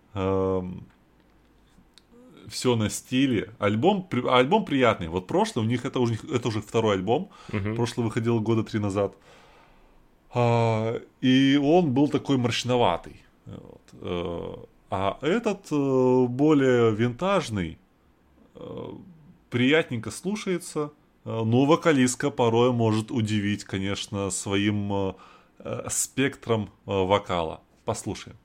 [2.48, 3.54] Все на стиле.
[3.58, 5.08] Альбом, альбом приятный.
[5.08, 7.30] Вот прошлый у них это уже, это уже второй альбом.
[7.48, 9.14] Прошлый выходил года три назад.
[9.14, 9.41] А,
[10.34, 13.22] и он был такой мрачноватый.
[13.46, 13.82] Вот.
[14.00, 14.54] Э,
[14.90, 17.78] а этот э, более винтажный,
[18.54, 18.88] э,
[19.50, 20.92] приятненько слушается,
[21.24, 25.14] но вокалистка порой может удивить, конечно, своим
[25.88, 27.60] спектром вокала.
[27.84, 28.36] Послушаем.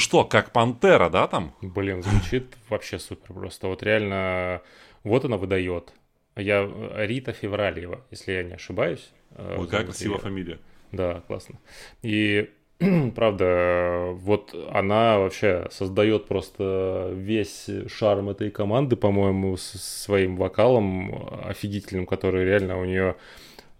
[0.00, 1.54] Что, как Пантера, да, там?
[1.62, 3.68] Блин, звучит вообще супер просто.
[3.68, 4.62] Вот реально,
[5.04, 5.92] вот она выдает.
[6.36, 9.10] Я Рита Февральева, если я не ошибаюсь.
[9.32, 10.58] Э, Ой, как красивая фамилия.
[10.92, 11.58] Да, классно.
[12.02, 12.50] И
[13.14, 22.44] правда, вот она вообще создает просто весь шарм этой команды, по-моему, своим вокалом офигительным, который
[22.44, 23.16] реально у нее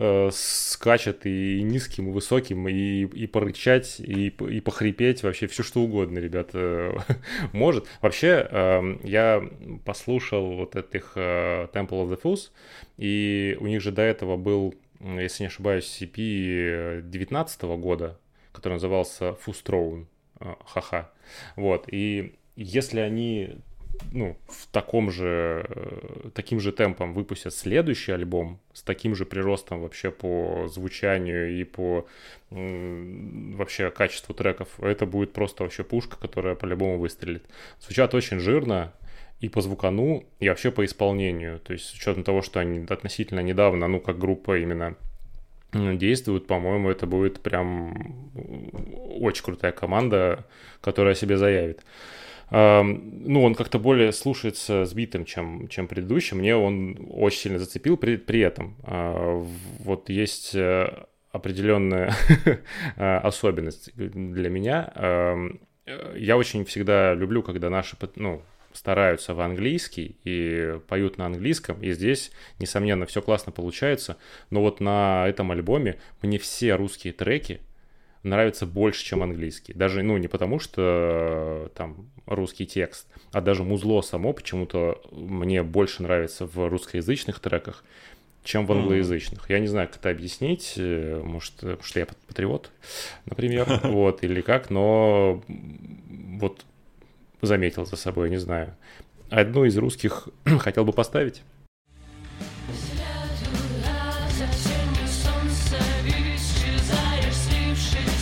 [0.01, 5.83] э, скачет и низким, и высоким, и, и порычать, и, и похрипеть, вообще все что
[5.83, 7.05] угодно, ребята,
[7.53, 7.87] может.
[8.01, 9.43] Вообще, э, я
[9.85, 12.51] послушал вот этих э, Temple of the Fools,
[12.97, 18.19] и у них же до этого был, если не ошибаюсь, CP 19 года,
[18.53, 20.07] который назывался Foostrone,
[20.41, 21.11] э, ха-ха.
[21.57, 23.61] Вот, и если они
[24.13, 29.81] ну, в таком же, э, таким же темпом выпустят следующий альбом, с таким же приростом
[29.81, 32.07] вообще по звучанию и по
[32.51, 37.45] вообще качеству треков, это будет просто вообще пушка, которая по-любому выстрелит.
[37.81, 38.93] Звучат очень жирно,
[39.41, 41.61] и по звукану, и вообще по исполнению.
[41.61, 44.97] То есть с учетом того, что они относительно недавно, ну, как группа именно
[45.73, 48.31] действуют, по-моему, это будет прям
[49.21, 50.45] очень крутая команда,
[50.81, 51.85] которая себе заявит.
[52.51, 56.37] Ну, он как-то более слушается сбитым, чем, чем предыдущий.
[56.37, 58.77] Мне он очень сильно зацепил при, при этом.
[58.83, 59.47] А,
[59.79, 62.13] вот есть э, определенная
[62.97, 64.93] особенность для меня.
[66.17, 68.43] Я очень всегда люблю, когда наши, ну,
[68.73, 74.17] стараются в английский и поют на английском, и здесь, несомненно, все классно получается,
[74.51, 77.61] но вот на этом альбоме мне все русские треки
[78.23, 79.73] нравятся больше, чем английский.
[79.73, 80.83] Даже, ну, не потому что
[81.67, 87.85] э, там русский текст, а даже музло само почему-то мне больше нравится в русскоязычных треках,
[88.45, 89.49] чем в англоязычных.
[89.51, 90.75] Я не знаю, как это объяснить.
[90.77, 92.71] Э, может, что я патриот,
[93.27, 96.65] например, вот, или как, но вот
[97.43, 98.77] заметил за собой, не знаю.
[99.31, 101.43] Одну из русских хотел бы поставить.
[107.81, 108.20] Przyjdzie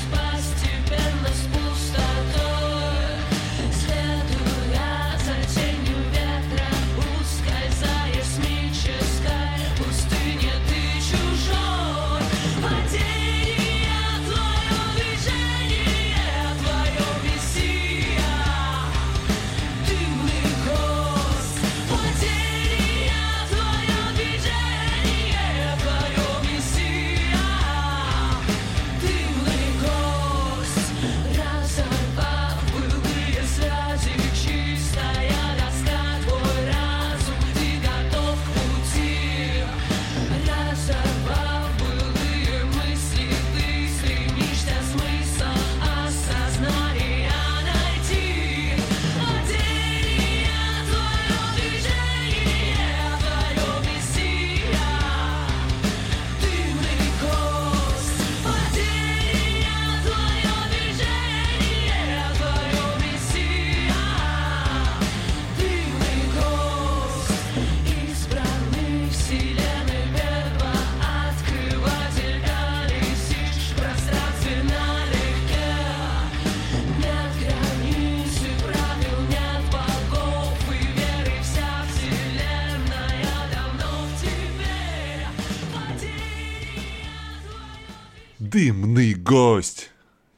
[88.69, 89.91] Дымный гость.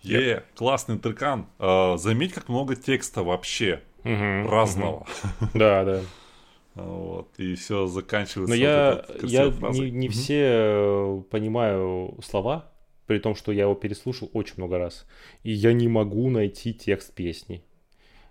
[0.02, 0.42] Е, yeah.
[0.54, 1.46] классный трекан.
[1.58, 5.04] А, заметь, как много текста вообще угу, разного.
[5.52, 6.00] Да, да.
[6.76, 8.48] Вот, и все заканчивается.
[8.48, 12.70] Но я, я не, не все э, понимаю слова,
[13.06, 15.06] при том, что я его переслушал очень много раз.
[15.42, 17.64] И я не могу найти текст песни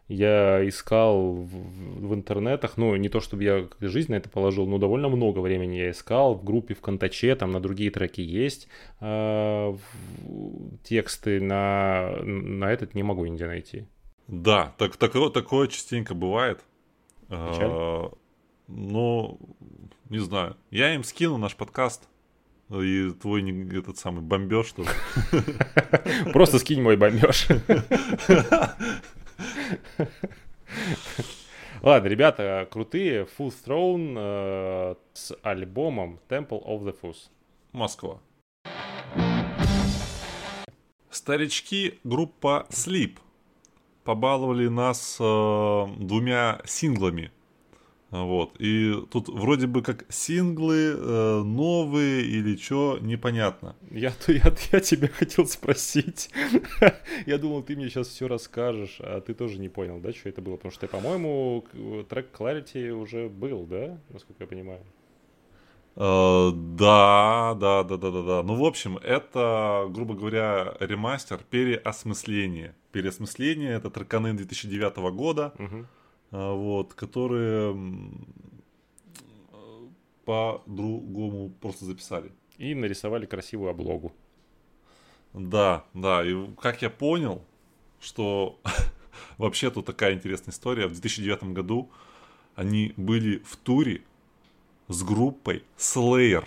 [0.09, 4.79] я искал в, в интернетах, ну, не то чтобы я жизнь на это положил, но
[4.79, 8.67] довольно много времени я искал в группе ВКонтаче, там на другие треки есть
[9.01, 9.75] э,
[10.83, 13.85] тексты, на, на этот не могу нигде найти.
[14.27, 16.65] Да, так, такое, такое частенько бывает.
[17.29, 18.09] Э,
[18.67, 19.39] ну,
[20.09, 20.57] не знаю.
[20.71, 22.09] Я им скину наш подкаст.
[22.69, 23.41] И твой
[23.75, 24.89] этот самый бомбеж, что ли?
[26.33, 27.47] Просто скинь мой бомбеж.
[31.81, 33.27] Ладно, ребята, крутые.
[33.37, 37.29] Full Throne э, с альбомом Temple of the Fools.
[37.71, 38.19] Москва.
[41.09, 43.17] Старички группа Sleep
[44.03, 47.31] побаловали нас э, двумя синглами.
[48.11, 48.55] Вот.
[48.59, 53.75] И тут вроде бы как синглы э, новые или что, непонятно.
[53.91, 56.31] Я, я, я тебя хотел спросить.
[57.27, 60.41] я думал, ты мне сейчас все расскажешь, а ты тоже не понял, да, что это
[60.41, 60.55] было?
[60.55, 61.65] Потому что, по-моему,
[62.09, 64.81] трек Clarity уже был, да, насколько я понимаю?
[65.95, 68.43] Uh, да, да, да, да, да, да.
[68.43, 72.73] Ну, в общем, это, грубо говоря, ремастер, переосмысление.
[72.93, 75.53] Переосмысление это треканы 2009 года.
[75.57, 75.98] Uh-huh а,
[76.31, 77.75] вот, которые
[80.25, 82.31] по-другому просто записали.
[82.57, 84.13] И нарисовали красивую облогу.
[85.33, 87.43] Да, да, и как я понял,
[87.99, 88.59] что
[89.37, 90.87] вообще тут такая интересная история.
[90.87, 91.89] В 2009 году
[92.55, 94.01] они были в туре
[94.87, 96.45] с группой Slayer.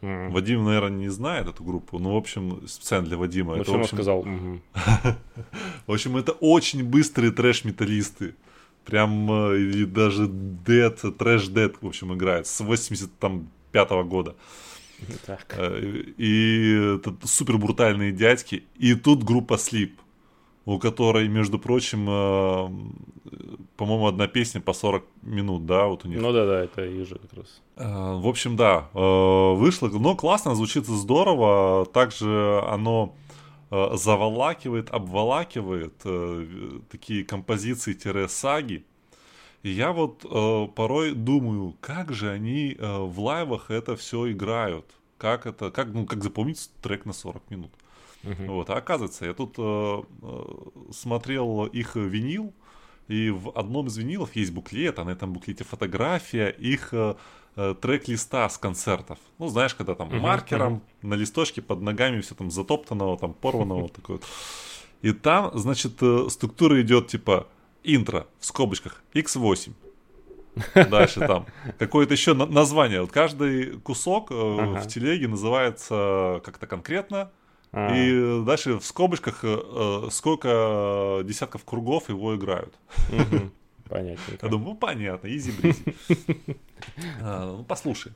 [0.00, 0.30] Mm.
[0.30, 3.56] Вадим, наверное, не знает эту группу, но, в общем, специально для Вадима.
[3.56, 3.96] Ну, это, в общем...
[3.96, 4.22] сказал.
[5.86, 8.34] в общем, это очень быстрые трэш-металлисты
[8.88, 14.34] прям э, или даже Dead, Trash Dead, в общем, играет с 85 -го года.
[15.26, 15.54] Так.
[15.58, 18.62] Э, и это супер брутальные дядьки.
[18.78, 19.92] И тут группа Sleep,
[20.64, 22.68] у которой, между прочим, э,
[23.76, 26.20] по-моему, одна песня по 40 минут, да, вот у них.
[26.20, 27.60] Ну да, да, это и же как раз.
[27.76, 31.84] В общем, да, вышло, но классно, звучит здорово.
[31.92, 33.12] Также оно
[33.70, 38.84] Э, заволакивает, обволакивает э, такие композиции-саги.
[39.62, 44.86] И я вот э, порой думаю, как же они э, в лайвах это все играют.
[45.18, 47.72] Как это, как, ну, как запомнить трек на 40 минут.
[48.22, 48.46] Uh-huh.
[48.46, 50.42] Вот, а оказывается, я тут э, э,
[50.92, 52.54] смотрел их винил,
[53.06, 57.16] и в одном из винилов есть буклет, а на этом буклете фотография их э,
[57.80, 59.18] трек-листа с концертов.
[59.38, 61.08] Ну, знаешь, когда там uh-huh, маркером uh-huh.
[61.08, 64.24] на листочке под ногами все там затоптанного, там порванного такой вот.
[65.02, 67.46] И там, значит, э, структура идет типа
[67.84, 69.72] интро в скобочках x8.
[70.90, 71.46] Дальше там
[71.78, 73.00] какое-то еще на- название.
[73.00, 77.30] Вот каждый кусок э, в телеге называется как-то конкретно.
[77.70, 77.94] А.
[77.94, 82.74] И дальше в скобочках э, э, сколько десятков кругов его играют.
[83.88, 84.22] Понятно.
[84.42, 85.94] Я думаю, ну понятно, изи-бризи.
[87.20, 88.12] А, ну, послушай.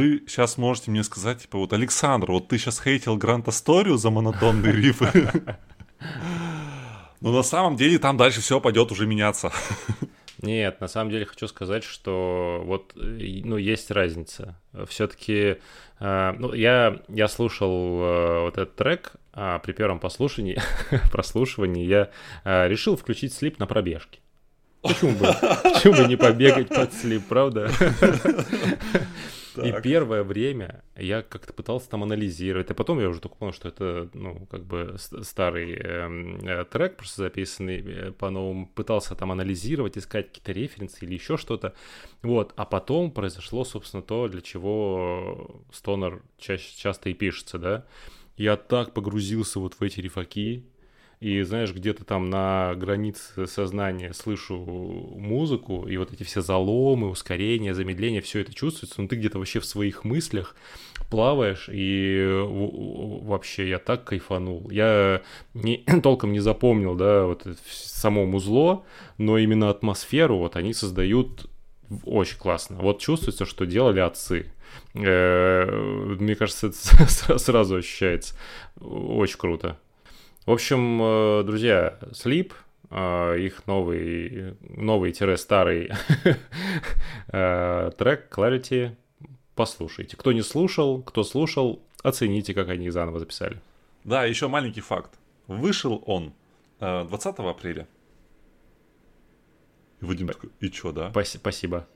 [0.00, 4.10] Вы сейчас можете мне сказать, типа, вот, Александр, вот ты сейчас хейтил Грант Асторию за
[4.10, 5.30] монотонные рифы.
[7.20, 9.52] Но на самом деле там дальше все пойдет уже меняться.
[10.40, 14.58] Нет, на самом деле хочу сказать, что вот, ну, есть разница.
[14.88, 15.58] Все-таки,
[16.00, 20.58] э, ну, я, я слушал э, вот этот трек, а при первом послушании,
[21.12, 22.08] прослушивании я
[22.44, 24.20] э, решил включить слип на пробежке.
[24.80, 25.26] Почему бы,
[25.62, 27.70] почему бы не побегать под слип, правда?
[29.56, 33.68] И первое время я как-то пытался там анализировать, а потом я уже только понял, что
[33.68, 39.98] это, ну, как бы старый эм, э, трек, просто записанный э, по-новому, пытался там анализировать,
[39.98, 41.74] искать какие-то референсы или еще что-то,
[42.22, 47.86] вот, а потом произошло, собственно, то, для чего Стонер ча- часто и пишется, да,
[48.36, 50.64] я так погрузился вот в эти рифаки,
[51.20, 57.74] и, знаешь, где-то там на границе сознания слышу музыку, и вот эти все заломы, ускорения,
[57.74, 60.56] замедления, все это чувствуется, но ты где-то вообще в своих мыслях
[61.10, 62.26] плаваешь, и
[63.22, 64.70] вообще я так кайфанул.
[64.70, 65.20] Я
[65.52, 68.84] не, толком не запомнил, да, вот само музло,
[69.18, 71.50] но именно атмосферу вот они создают
[72.06, 72.76] очень классно.
[72.76, 74.50] Вот чувствуется, что делали отцы.
[74.94, 75.66] Э,
[76.18, 78.36] мне кажется, это сразу ощущается.
[78.80, 79.78] Очень круто.
[80.46, 82.52] В общем, э, друзья, Sleep,
[82.90, 85.92] э, их новый, новый-старый
[87.26, 88.96] трек Clarity,
[89.54, 90.16] послушайте.
[90.16, 93.60] Кто не слушал, кто слушал, оцените, как они их заново записали.
[94.04, 95.18] Да, еще маленький факт.
[95.46, 96.32] Вышел он
[96.80, 97.86] 20 апреля.
[100.00, 101.10] И Вадим такой, и чё, да?
[101.10, 101.86] Спасибо.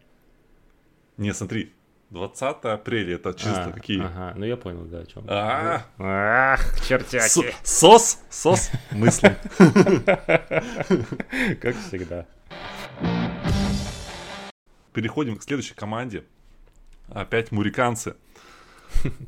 [1.17, 1.73] Не, смотри,
[2.15, 4.01] 20 апреля, это чисто а, какие?
[4.01, 5.25] Ага, ну я понял, да, о чем.
[5.27, 7.53] А, Ах, чертяки.
[7.65, 9.37] Сос, сос, мысли.
[11.61, 12.27] Как всегда.
[14.93, 16.25] Переходим к следующей команде.
[17.09, 18.15] Опять муриканцы.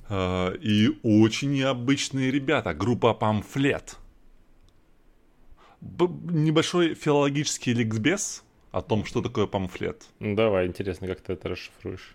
[0.09, 2.72] А, и очень необычные ребята.
[2.72, 3.97] Группа Памфлет.
[5.80, 10.07] Небольшой филологический ликбез о том, что такое памфлет.
[10.20, 12.14] Давай, интересно, как ты это расшифруешь.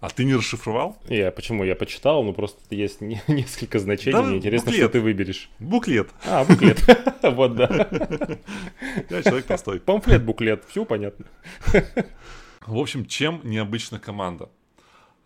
[0.00, 0.96] А ты не расшифровал?
[1.08, 1.62] Я почему?
[1.62, 4.12] Я почитал, но просто есть не, несколько значений.
[4.12, 4.82] Да, Мне интересно, буклет.
[4.82, 5.50] что ты выберешь.
[5.58, 6.10] Буклет.
[6.24, 6.80] А, буклет.
[7.22, 7.68] Вот, да.
[9.10, 9.78] Я человек простой.
[9.78, 11.26] Памфлет, буклет, все понятно.
[12.66, 14.48] В общем, чем необычна команда?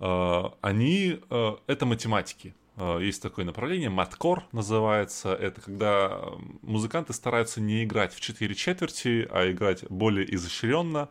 [0.00, 2.52] А, они, а, это математики.
[2.76, 5.32] А, есть такое направление, маткор называется.
[5.34, 6.20] Это когда
[6.62, 11.08] музыканты стараются не играть в четыре четверти, а играть более изощренно,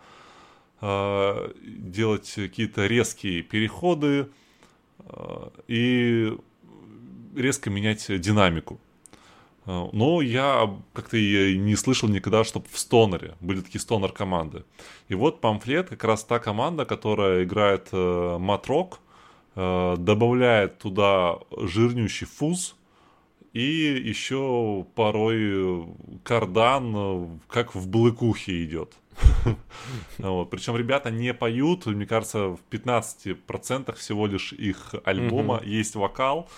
[0.84, 4.28] делать какие-то резкие переходы
[5.00, 6.38] а, и
[7.36, 8.80] резко менять динамику.
[9.66, 14.64] А, но я как-то и не слышал никогда, чтобы в стонере были такие стонер команды.
[15.08, 19.00] И вот памфлет как раз та команда, которая играет э, матрок,
[19.56, 22.76] э, добавляет туда жирнющий фуз
[23.54, 25.88] и еще порой
[26.24, 28.94] кардан, э, как в блыкухе идет.
[30.18, 30.49] вот.
[30.49, 36.49] Причем ребята не поют, мне кажется, в 15% всего лишь их альбома есть вокал.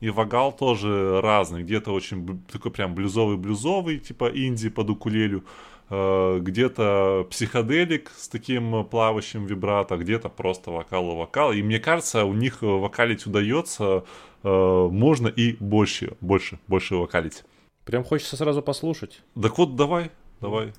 [0.00, 1.62] И вокал тоже разный.
[1.62, 5.44] Где-то очень такой прям блюзовый-блюзовый, типа инди под укулелю.
[5.90, 11.52] Э, где-то психоделик с таким плавающим вибрато, где-то просто вокал и вокал.
[11.52, 14.04] И мне кажется, у них вокалить удается,
[14.42, 17.44] э, можно и больше, больше, больше вокалить.
[17.84, 19.22] Прям хочется сразу послушать.
[19.40, 20.10] Так вот, давай,
[20.40, 20.72] давай.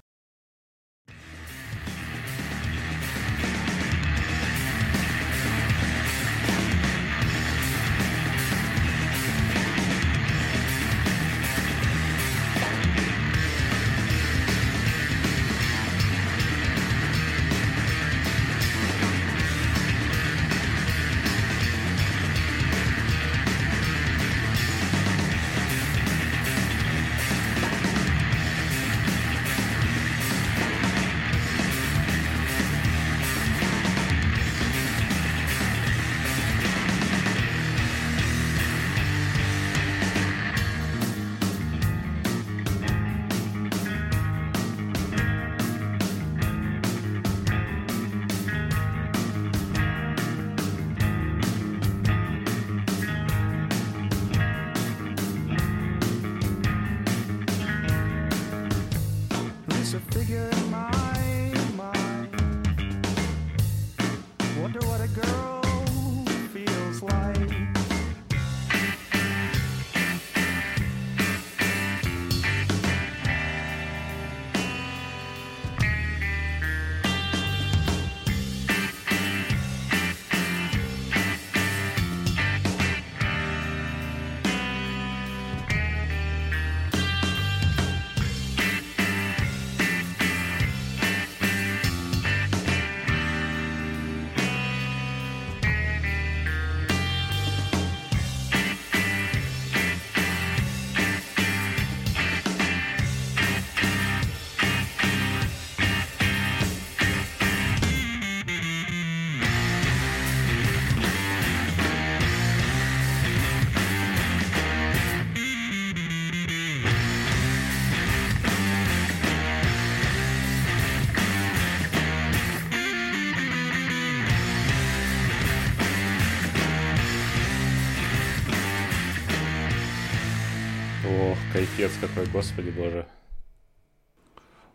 [131.73, 133.07] Капец какой, господи боже.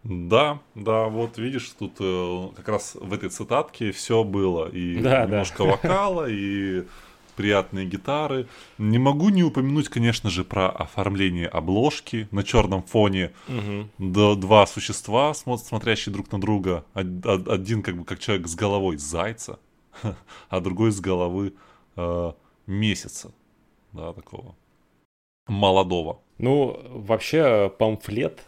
[0.02, 4.68] Да, да, вот видишь, тут э, как раз в этой цитатке все было.
[4.68, 5.70] И да, немножко да.
[5.70, 6.84] вокала, и
[7.36, 8.48] приятные гитары.
[8.78, 13.30] Не могу не упомянуть, конечно же, про оформление обложки на черном фоне.
[13.46, 14.34] Угу.
[14.36, 16.84] Два существа, смотрящие друг на друга.
[16.94, 19.60] Один как бы как человек с головой зайца.
[20.48, 21.54] а другой с головы
[21.94, 22.32] э,
[22.66, 23.30] месяца,
[23.92, 24.56] да, такого
[25.48, 26.20] молодого.
[26.38, 28.40] Ну, вообще, памфлет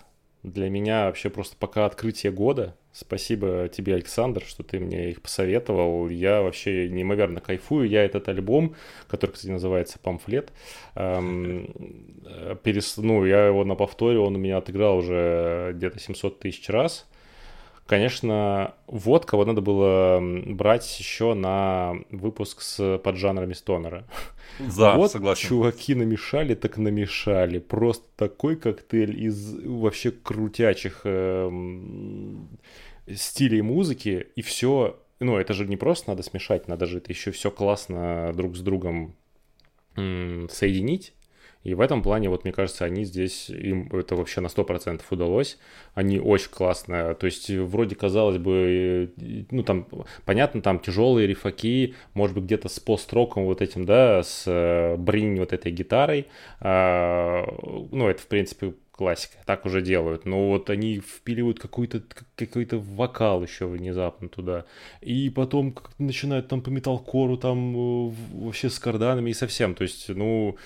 [0.43, 2.77] для меня вообще просто пока открытие года.
[2.93, 6.09] Спасибо тебе, Александр, что ты мне их посоветовал.
[6.09, 7.89] Я вообще неимоверно кайфую.
[7.89, 8.75] Я этот альбом,
[9.07, 10.53] который, кстати, называется «Памфлет»,
[10.97, 11.73] эм,
[12.65, 12.97] перес...
[12.97, 17.07] ну, я его на повторе, он у меня отыграл уже где-то 700 тысяч раз.
[17.91, 24.07] Конечно, вот кого надо было брать еще на выпуск с поджанрами стонера.
[24.77, 25.49] Да, вот согласен.
[25.49, 27.59] чуваки намешали, так намешали.
[27.59, 31.51] Просто такой коктейль из вообще крутячих э,
[33.13, 34.29] стилей музыки.
[34.37, 38.33] И все, ну это же не просто надо смешать, надо же это еще все классно
[38.37, 39.17] друг с другом
[39.97, 41.13] соединить.
[41.63, 45.59] И в этом плане, вот мне кажется, они здесь, им это вообще на 100% удалось.
[45.95, 49.13] Они очень классно, то есть вроде казалось бы,
[49.51, 49.87] ну там,
[50.25, 55.39] понятно, там тяжелые рифаки, может быть где-то с построком вот этим, да, с э, бринь
[55.39, 56.29] вот этой гитарой.
[56.61, 57.45] А,
[57.91, 60.27] ну это в принципе классика, так уже делают.
[60.27, 62.03] Но вот они впиливают какой-то
[62.37, 64.67] какой-то вокал еще внезапно туда.
[65.01, 69.75] И потом начинают там по металкору там э, вообще с карданами и совсем.
[69.75, 70.59] То есть, ну,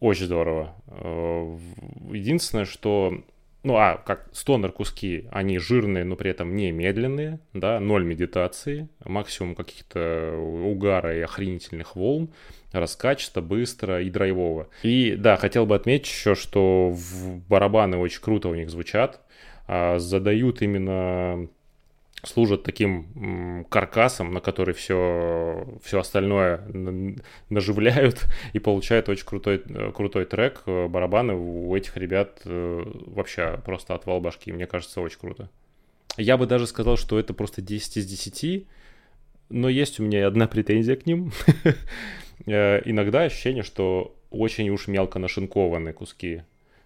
[0.00, 0.74] очень здорово.
[0.88, 1.58] Э,
[2.10, 3.22] единственное, что
[3.62, 8.88] ну, а, как стонер куски, они жирные, но при этом не медленные, да, ноль медитации,
[9.04, 12.30] максимум каких-то угара и охренительных волн,
[12.72, 14.68] раскачисто, быстро и драйвово.
[14.82, 16.96] И, да, хотел бы отметить еще, что
[17.48, 19.20] барабаны очень круто у них звучат,
[19.66, 21.48] а задают именно
[22.22, 26.62] служат таким каркасом, на который все, все остальное
[27.48, 30.62] наживляют и получают очень крутой, э, крутой трек.
[30.66, 34.52] Э, барабаны у этих ребят э, вообще просто отвал башки.
[34.52, 35.50] Мне кажется, очень круто.
[36.16, 38.66] Я бы даже сказал, что это просто 10 из 10,
[39.48, 41.32] но есть у меня одна претензия к ним.
[42.46, 46.42] Иногда ощущение, что очень уж мелко нашинкованы куски.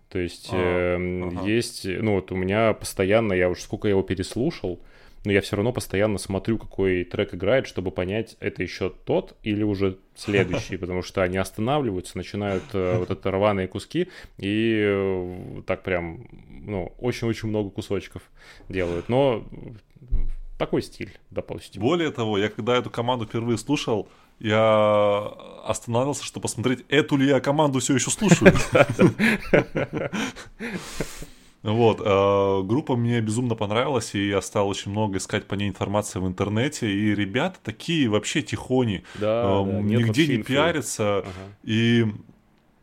[0.08, 1.44] То есть а, э, ага.
[1.44, 4.78] есть, ну вот у меня постоянно, я уж сколько я его переслушал,
[5.24, 9.62] но я все равно постоянно смотрю, какой трек играет, чтобы понять, это еще тот или
[9.62, 15.82] уже следующий, потому что они останавливаются, начинают э, вот это рваные куски и э, так
[15.82, 18.22] прям, ну, очень-очень много кусочков
[18.68, 19.08] делают.
[19.08, 19.46] Но
[20.58, 21.80] такой стиль, допустим.
[21.80, 24.08] Более того, я когда эту команду впервые слушал,
[24.40, 25.32] я
[25.64, 28.52] остановился, чтобы посмотреть, эту ли я команду все еще слушаю.
[31.64, 36.18] Вот, э, группа мне безумно понравилась, и я стал очень много искать по ней информации
[36.18, 40.52] в интернете, и ребята такие вообще тихони, да, э, да, нигде не инфы.
[40.52, 41.30] пиарятся, ага.
[41.62, 42.04] и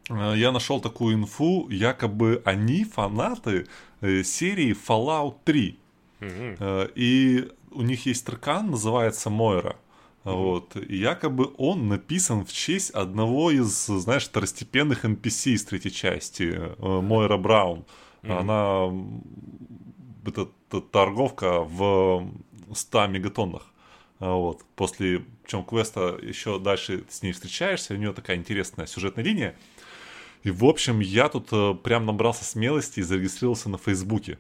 [0.10, 3.68] э, я нашел такую инфу, якобы они фанаты
[4.02, 5.80] э, серии Fallout 3,
[6.20, 6.30] угу.
[6.32, 9.76] э, и у них есть трекан, называется Мойра.
[10.24, 10.36] Mm-hmm.
[10.36, 10.76] Вот.
[10.76, 17.38] И якобы он написан в честь одного из, знаешь, второстепенных NPC из третьей части, Мойра
[17.38, 17.86] Браун.
[18.24, 18.40] Mm-hmm.
[18.40, 18.92] Она
[20.26, 22.28] это, это торговка в
[22.74, 23.72] 100 мегатоннах.
[24.20, 24.64] А, вот.
[24.76, 29.56] После чем квеста еще дальше с ней встречаешься, у нее такая интересная сюжетная линия.
[30.44, 34.40] И, в общем, я тут э, прям набрался смелости и зарегистрировался на Фейсбуке.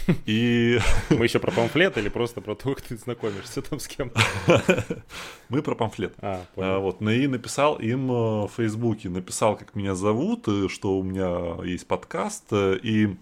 [0.26, 0.78] И...
[1.10, 4.12] Мы еще про памфлет или просто про то, как ты знакомишься там с кем?
[5.48, 6.14] Мы про памфлет.
[6.20, 8.14] А, а, вот, ну и написал им э,
[8.46, 13.16] в Фейсбуке, написал, как меня зовут, э, что у меня есть подкаст, э, и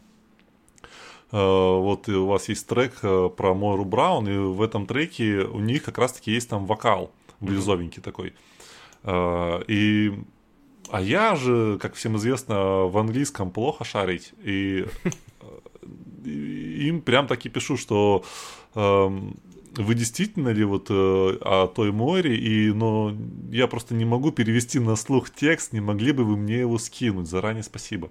[1.30, 5.98] вот у вас есть трек про Мойру Браун, и в этом треке у них как
[5.98, 7.10] раз-таки есть там вокал
[7.40, 8.34] блюзовенький такой.
[9.04, 10.12] И
[10.90, 14.32] а я же, как всем известно, в английском плохо шарить.
[14.44, 14.86] И
[16.88, 18.24] им прям таки пишу, что
[18.74, 19.20] э,
[19.76, 23.16] вы действительно ли вот э, о той море, и, но
[23.50, 27.28] я просто не могу перевести на слух текст, не могли бы вы мне его скинуть,
[27.28, 28.10] заранее спасибо.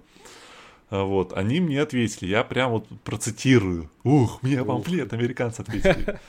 [0.90, 3.90] А вот, они мне ответили, я прям вот процитирую.
[4.04, 6.18] Ух, мне памфлет, американцы ответили.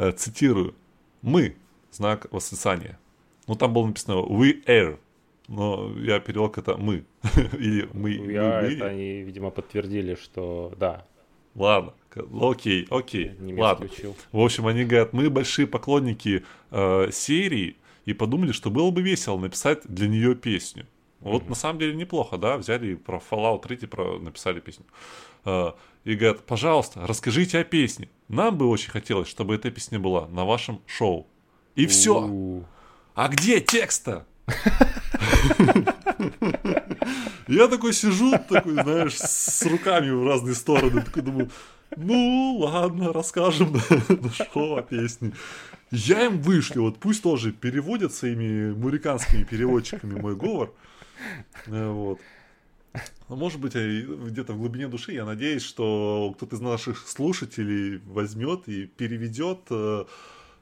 [0.00, 0.76] Э, цитирую.
[1.22, 1.56] Мы,
[1.90, 3.00] знак восклицания.
[3.48, 5.00] Ну, там было написано we air,
[5.48, 7.04] но я перевел это мы.
[7.58, 8.12] Или мы.
[8.12, 11.04] Я, мы, это они, видимо, подтвердили, что да,
[11.54, 11.92] Ладно,
[12.40, 13.86] окей, окей, Немец ладно.
[13.86, 14.16] Включил.
[14.32, 19.38] В общем, они говорят, мы большие поклонники э, серии и подумали, что было бы весело
[19.38, 20.86] написать для нее песню.
[21.20, 21.48] Вот mm-hmm.
[21.48, 24.86] на самом деле неплохо, да, взяли про Fallout 3 про, написали песню.
[25.44, 25.72] Э,
[26.04, 28.08] и говорят, пожалуйста, расскажите о песне.
[28.28, 31.26] Нам бы очень хотелось, чтобы эта песня была на вашем шоу.
[31.74, 32.64] И все.
[33.14, 34.26] А где текста?
[37.48, 41.50] Я такой сижу, такой, знаешь, с руками в разные стороны, такой думаю,
[41.96, 45.32] ну ладно, расскажем на шоу о песне.
[45.90, 50.72] Я им вышлю, вот пусть тоже переводят своими муриканскими переводчиками мой говор.
[51.66, 52.20] Э, вот.
[53.28, 58.68] Ну, может быть, где-то в глубине души я надеюсь, что кто-то из наших слушателей возьмет
[58.68, 60.04] и переведет э,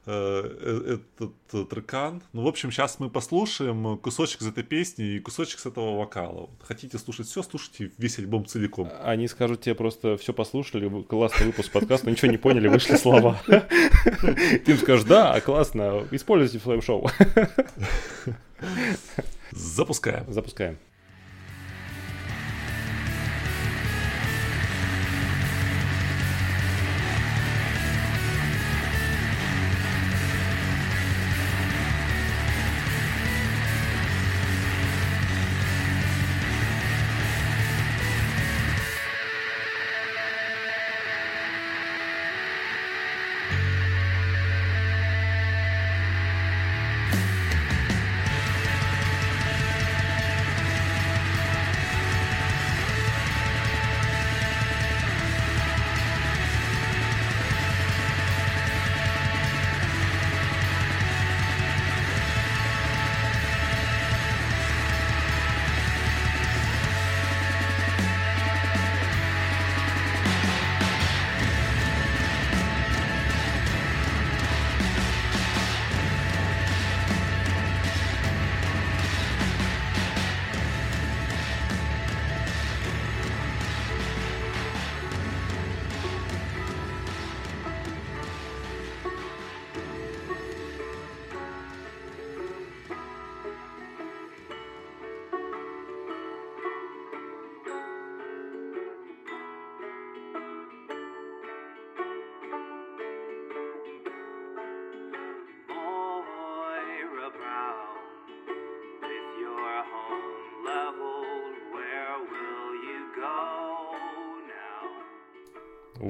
[0.07, 2.23] этот трекан.
[2.33, 6.49] Ну, в общем, сейчас мы послушаем кусочек из этой песни и кусочек с этого вокала.
[6.61, 8.89] Хотите слушать все, слушайте весь альбом целиком.
[9.03, 13.41] Они скажут тебе просто все послушали, классный выпуск подкаста, ничего не поняли, вышли слова.
[13.45, 17.09] Ты им скажешь, да, классно, используйте в своем шоу.
[19.51, 20.31] Запускаем.
[20.31, 20.77] Запускаем.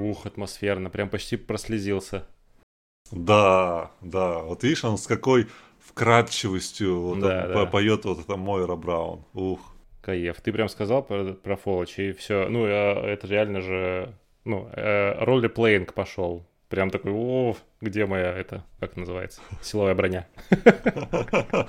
[0.08, 2.26] Ух, атмосферно, прям почти прослезился.
[3.12, 5.48] Да, да, вот видишь, он с какой
[5.80, 7.66] вкрадчивостью вот да, да.
[7.66, 9.26] поет вот это Мойра Браун.
[9.34, 9.60] Ух.
[10.02, 10.40] Каев.
[10.42, 12.48] Ты прям сказал про, про Фолочи, и все.
[12.48, 14.14] Ну, это реально же,
[14.46, 16.46] ну, э, ролеплейнг пошел.
[16.70, 20.28] Прям такой, о, где моя, это, как называется, силовая броня.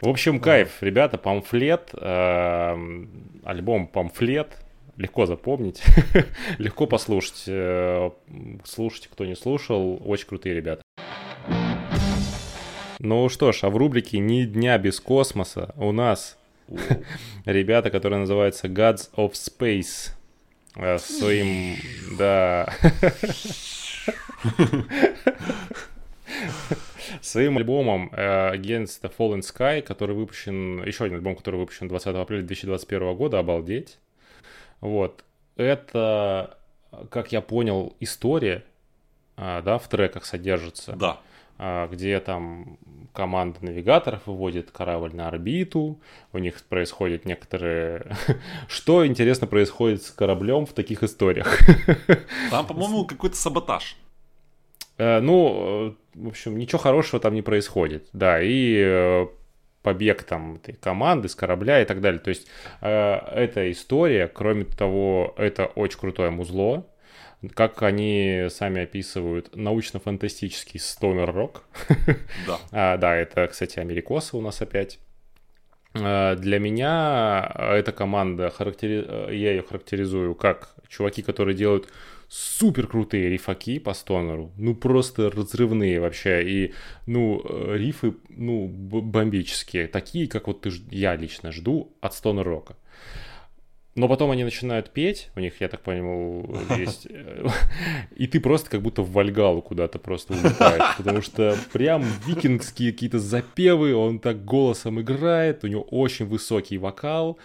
[0.00, 4.56] В общем, кайф, ребята, памфлет, эм, альбом памфлет,
[4.98, 5.82] легко запомнить,
[6.58, 7.44] легко послушать.
[7.46, 8.10] Э,
[8.64, 10.82] слушайте, кто не слушал, очень крутые ребята.
[12.98, 16.36] Ну что ж, а в рубрике «Ни дня без космоса» у нас
[17.44, 20.10] ребята, которые называются Gods of Space.
[20.74, 21.76] Э, своим,
[22.18, 22.68] да...
[27.22, 32.06] Своим альбомом э, Against the Fallen Sky, который выпущен, еще один альбом, который выпущен 20
[32.08, 33.98] апреля 2021 года, обалдеть.
[34.80, 35.24] Вот.
[35.56, 36.56] Это,
[37.10, 38.64] как я понял, история,
[39.36, 40.92] а, да, в треках содержится.
[40.92, 41.20] Да.
[41.58, 42.78] А, где там
[43.12, 46.00] команда навигаторов выводит корабль на орбиту,
[46.32, 48.16] у них происходит некоторые...
[48.68, 51.58] Что, интересно, происходит с кораблем в таких историях?
[52.50, 53.96] Там, по-моему, какой-то саботаж.
[54.98, 58.08] Э, ну, в общем, ничего хорошего там не происходит.
[58.12, 59.26] Да, и э,
[59.88, 62.20] побег там этой команды с корабля и так далее.
[62.20, 62.46] То есть
[62.82, 66.86] э, эта история, кроме того, это очень крутое музло.
[67.54, 71.62] Как они сами описывают, научно-фантастический стонер-рок.
[72.46, 72.58] Да.
[72.72, 74.98] а, да, это, кстати, америкосы у нас опять.
[75.94, 79.06] Э, для меня эта команда, характери...
[79.34, 81.88] Я ее характеризую как чуваки, которые делают
[82.28, 86.74] супер крутые рифаки по стонеру, ну просто разрывные вообще, и
[87.06, 92.76] ну э, рифы, ну бомбические, такие, как вот ты, я лично жду от стонер рока.
[93.98, 97.08] Но потом они начинают петь, у них, я так понял, есть...
[98.14, 103.18] И ты просто как будто в Вальгалу куда-то просто улетаешь, потому что прям викингские какие-то
[103.18, 107.38] запевы, он так голосом играет, у него очень высокий вокал,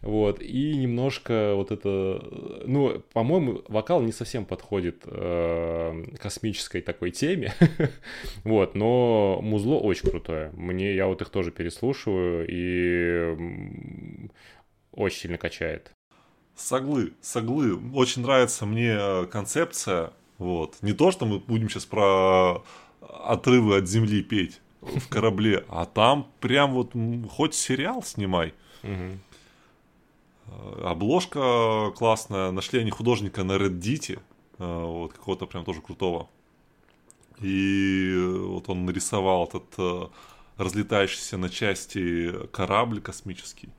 [0.00, 2.20] вот, и немножко вот это...
[2.66, 7.52] Ну, по-моему, вокал не совсем подходит э, космической такой теме,
[8.42, 10.50] вот, но музло очень крутое.
[10.54, 14.28] Мне, я вот их тоже переслушиваю, и
[14.90, 15.92] очень сильно качает.
[16.60, 17.80] Соглы, соглы.
[17.94, 20.12] Очень нравится мне э, концепция.
[20.36, 20.76] Вот.
[20.82, 22.62] Не то, что мы будем сейчас про
[23.00, 26.92] отрывы от земли петь в корабле, а там прям вот
[27.30, 28.52] хоть сериал снимай.
[28.82, 29.18] Угу.
[30.84, 32.50] Обложка классная.
[32.50, 34.20] Нашли они художника на Reddit.
[34.58, 36.28] Э, вот, какого-то прям тоже крутого.
[37.40, 40.08] И вот он нарисовал этот э,
[40.58, 43.70] разлетающийся на части корабль космический.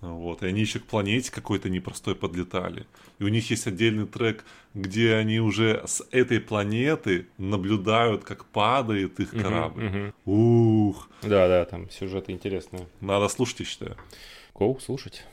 [0.00, 0.42] Вот.
[0.42, 2.86] И они еще к планете какой-то непростой подлетали.
[3.18, 4.44] И у них есть отдельный трек,
[4.74, 9.84] где они уже с этой планеты наблюдают, как падает их корабль.
[9.84, 10.14] мгм.
[10.24, 12.86] Ух, Да, да, там сюжеты интересные.
[13.00, 13.96] надо слушать, я считаю.
[14.54, 15.24] Гоу, слушать.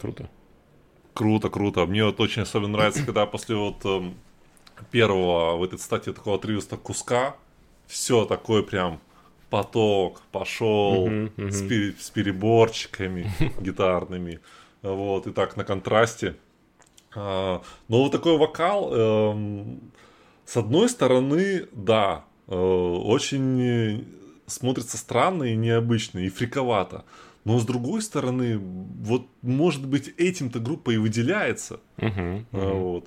[0.00, 0.28] Круто?
[1.14, 1.86] Круто, круто.
[1.86, 4.14] Мне вот очень особенно нравится, когда после вот эм,
[4.90, 7.36] первого в этой статье такого отрывистого куска
[7.86, 9.00] все такое прям
[9.50, 13.30] поток пошел с, пере- с переборчиками
[13.60, 14.40] гитарными.
[14.82, 16.36] Вот, и так на контрасте.
[17.14, 19.92] А, но вот такой вокал, эм,
[20.46, 24.04] с одной стороны, да, э, очень э,
[24.46, 27.04] смотрится странно и необычно, и фриковато.
[27.44, 31.80] Но с другой стороны, вот может быть этим-то группа и выделяется.
[31.96, 32.46] Мгм.
[32.52, 33.06] Вот.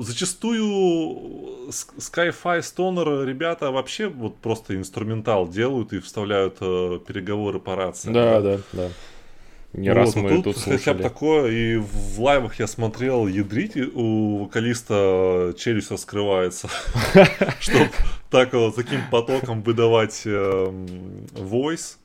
[0.00, 8.10] Зачастую Sky-Fi Stoner ребята вообще вот просто инструментал делают и вставляют э, переговоры по рации.
[8.10, 8.88] Да, да, да.
[9.74, 14.44] Не Вот, раз мы тут хотя бы такое, и в лайвах я смотрел, ядрить у
[14.44, 16.68] вокалиста челюсть раскрывается,
[17.60, 17.90] чтобы
[18.30, 21.98] так вот таким потоком выдавать войс.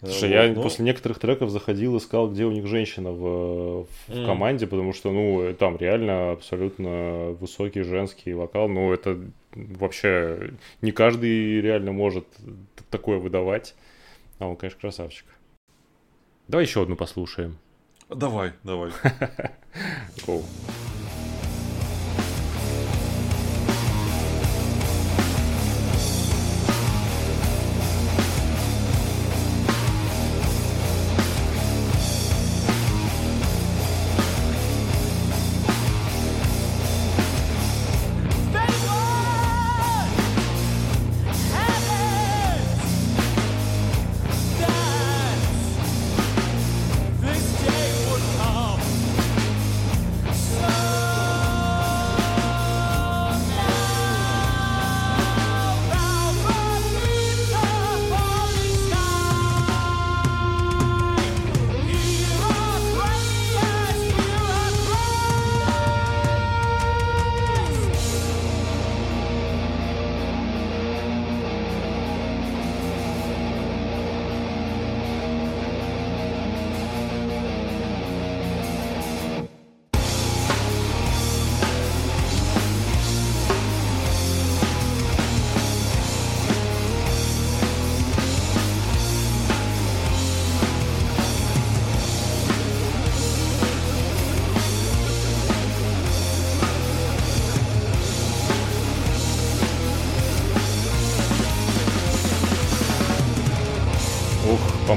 [0.00, 4.24] Слушай, я после некоторых треков заходил, искал, где у них женщина в, в Мгм.
[4.24, 8.68] команде, потому что, ну, там реально абсолютно высокий женский вокал.
[8.68, 9.20] Ну, это
[9.54, 12.26] вообще не каждый реально может
[12.90, 13.74] такое выдавать.
[14.38, 15.26] А он, конечно, красавчик.
[16.48, 17.58] Давай еще одну послушаем.
[18.08, 18.92] Давай, давай.
[20.26, 20.42] Гоу.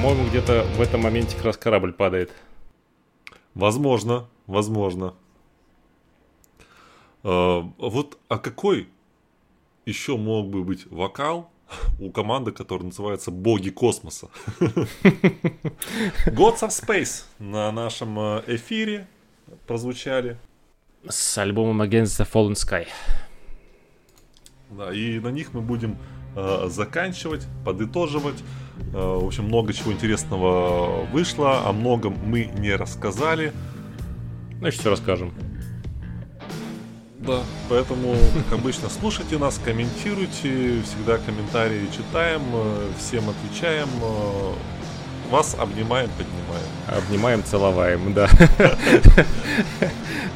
[0.04, 2.30] По-моему, где-то в этом моменте как раз корабль падает.
[3.54, 5.14] Возможно, возможно.
[7.24, 8.90] Э, Вот, а какой
[9.86, 11.50] еще мог бы быть вокал
[12.02, 14.28] у команды, которая называется «Боги космоса»?
[16.26, 19.08] Gods of Space на нашем э, эфире
[19.68, 20.38] прозвучали.
[21.08, 22.88] С альбомом Against the Fallen Sky.
[24.70, 25.98] Да, и на них мы будем
[26.36, 28.44] э, заканчивать, подытоживать.
[28.94, 33.54] Э, в общем, много чего интересного вышло, о многом мы не рассказали.
[34.60, 35.34] Значит, все расскажем.
[37.20, 38.16] Да, поэтому,
[38.50, 44.54] как обычно, слушайте нас, комментируйте, всегда комментарии читаем, э, всем отвечаем, э,
[45.30, 46.68] вас обнимаем, поднимаем.
[46.88, 48.30] Обнимаем, целоваем, да.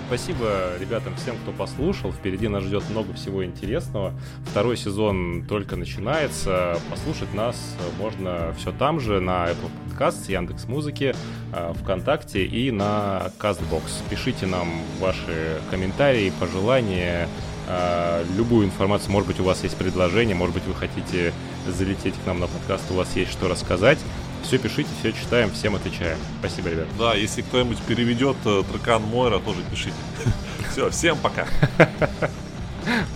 [0.07, 2.13] Спасибо ребятам всем, кто послушал.
[2.13, 4.13] Впереди нас ждет много всего интересного.
[4.45, 6.79] Второй сезон только начинается.
[6.89, 11.13] Послушать нас можно все там же, на Apple Podcast, Яндекс Музыки,
[11.53, 13.83] э, ВКонтакте и на CastBox.
[14.09, 14.69] Пишите нам
[14.99, 17.27] ваши комментарии, пожелания,
[17.67, 19.11] э, любую информацию.
[19.11, 21.33] Может быть, у вас есть предложение, может быть, вы хотите
[21.67, 23.99] залететь к нам на подкаст, у вас есть что рассказать.
[24.47, 26.17] Все пишите, все читаем, всем отвечаем.
[26.39, 26.87] Спасибо, ребят.
[26.97, 29.91] Да, если кто-нибудь переведет э, Тракан Мойра, тоже пишите.
[30.71, 31.47] Все, всем пока.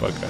[0.01, 0.27] Пока.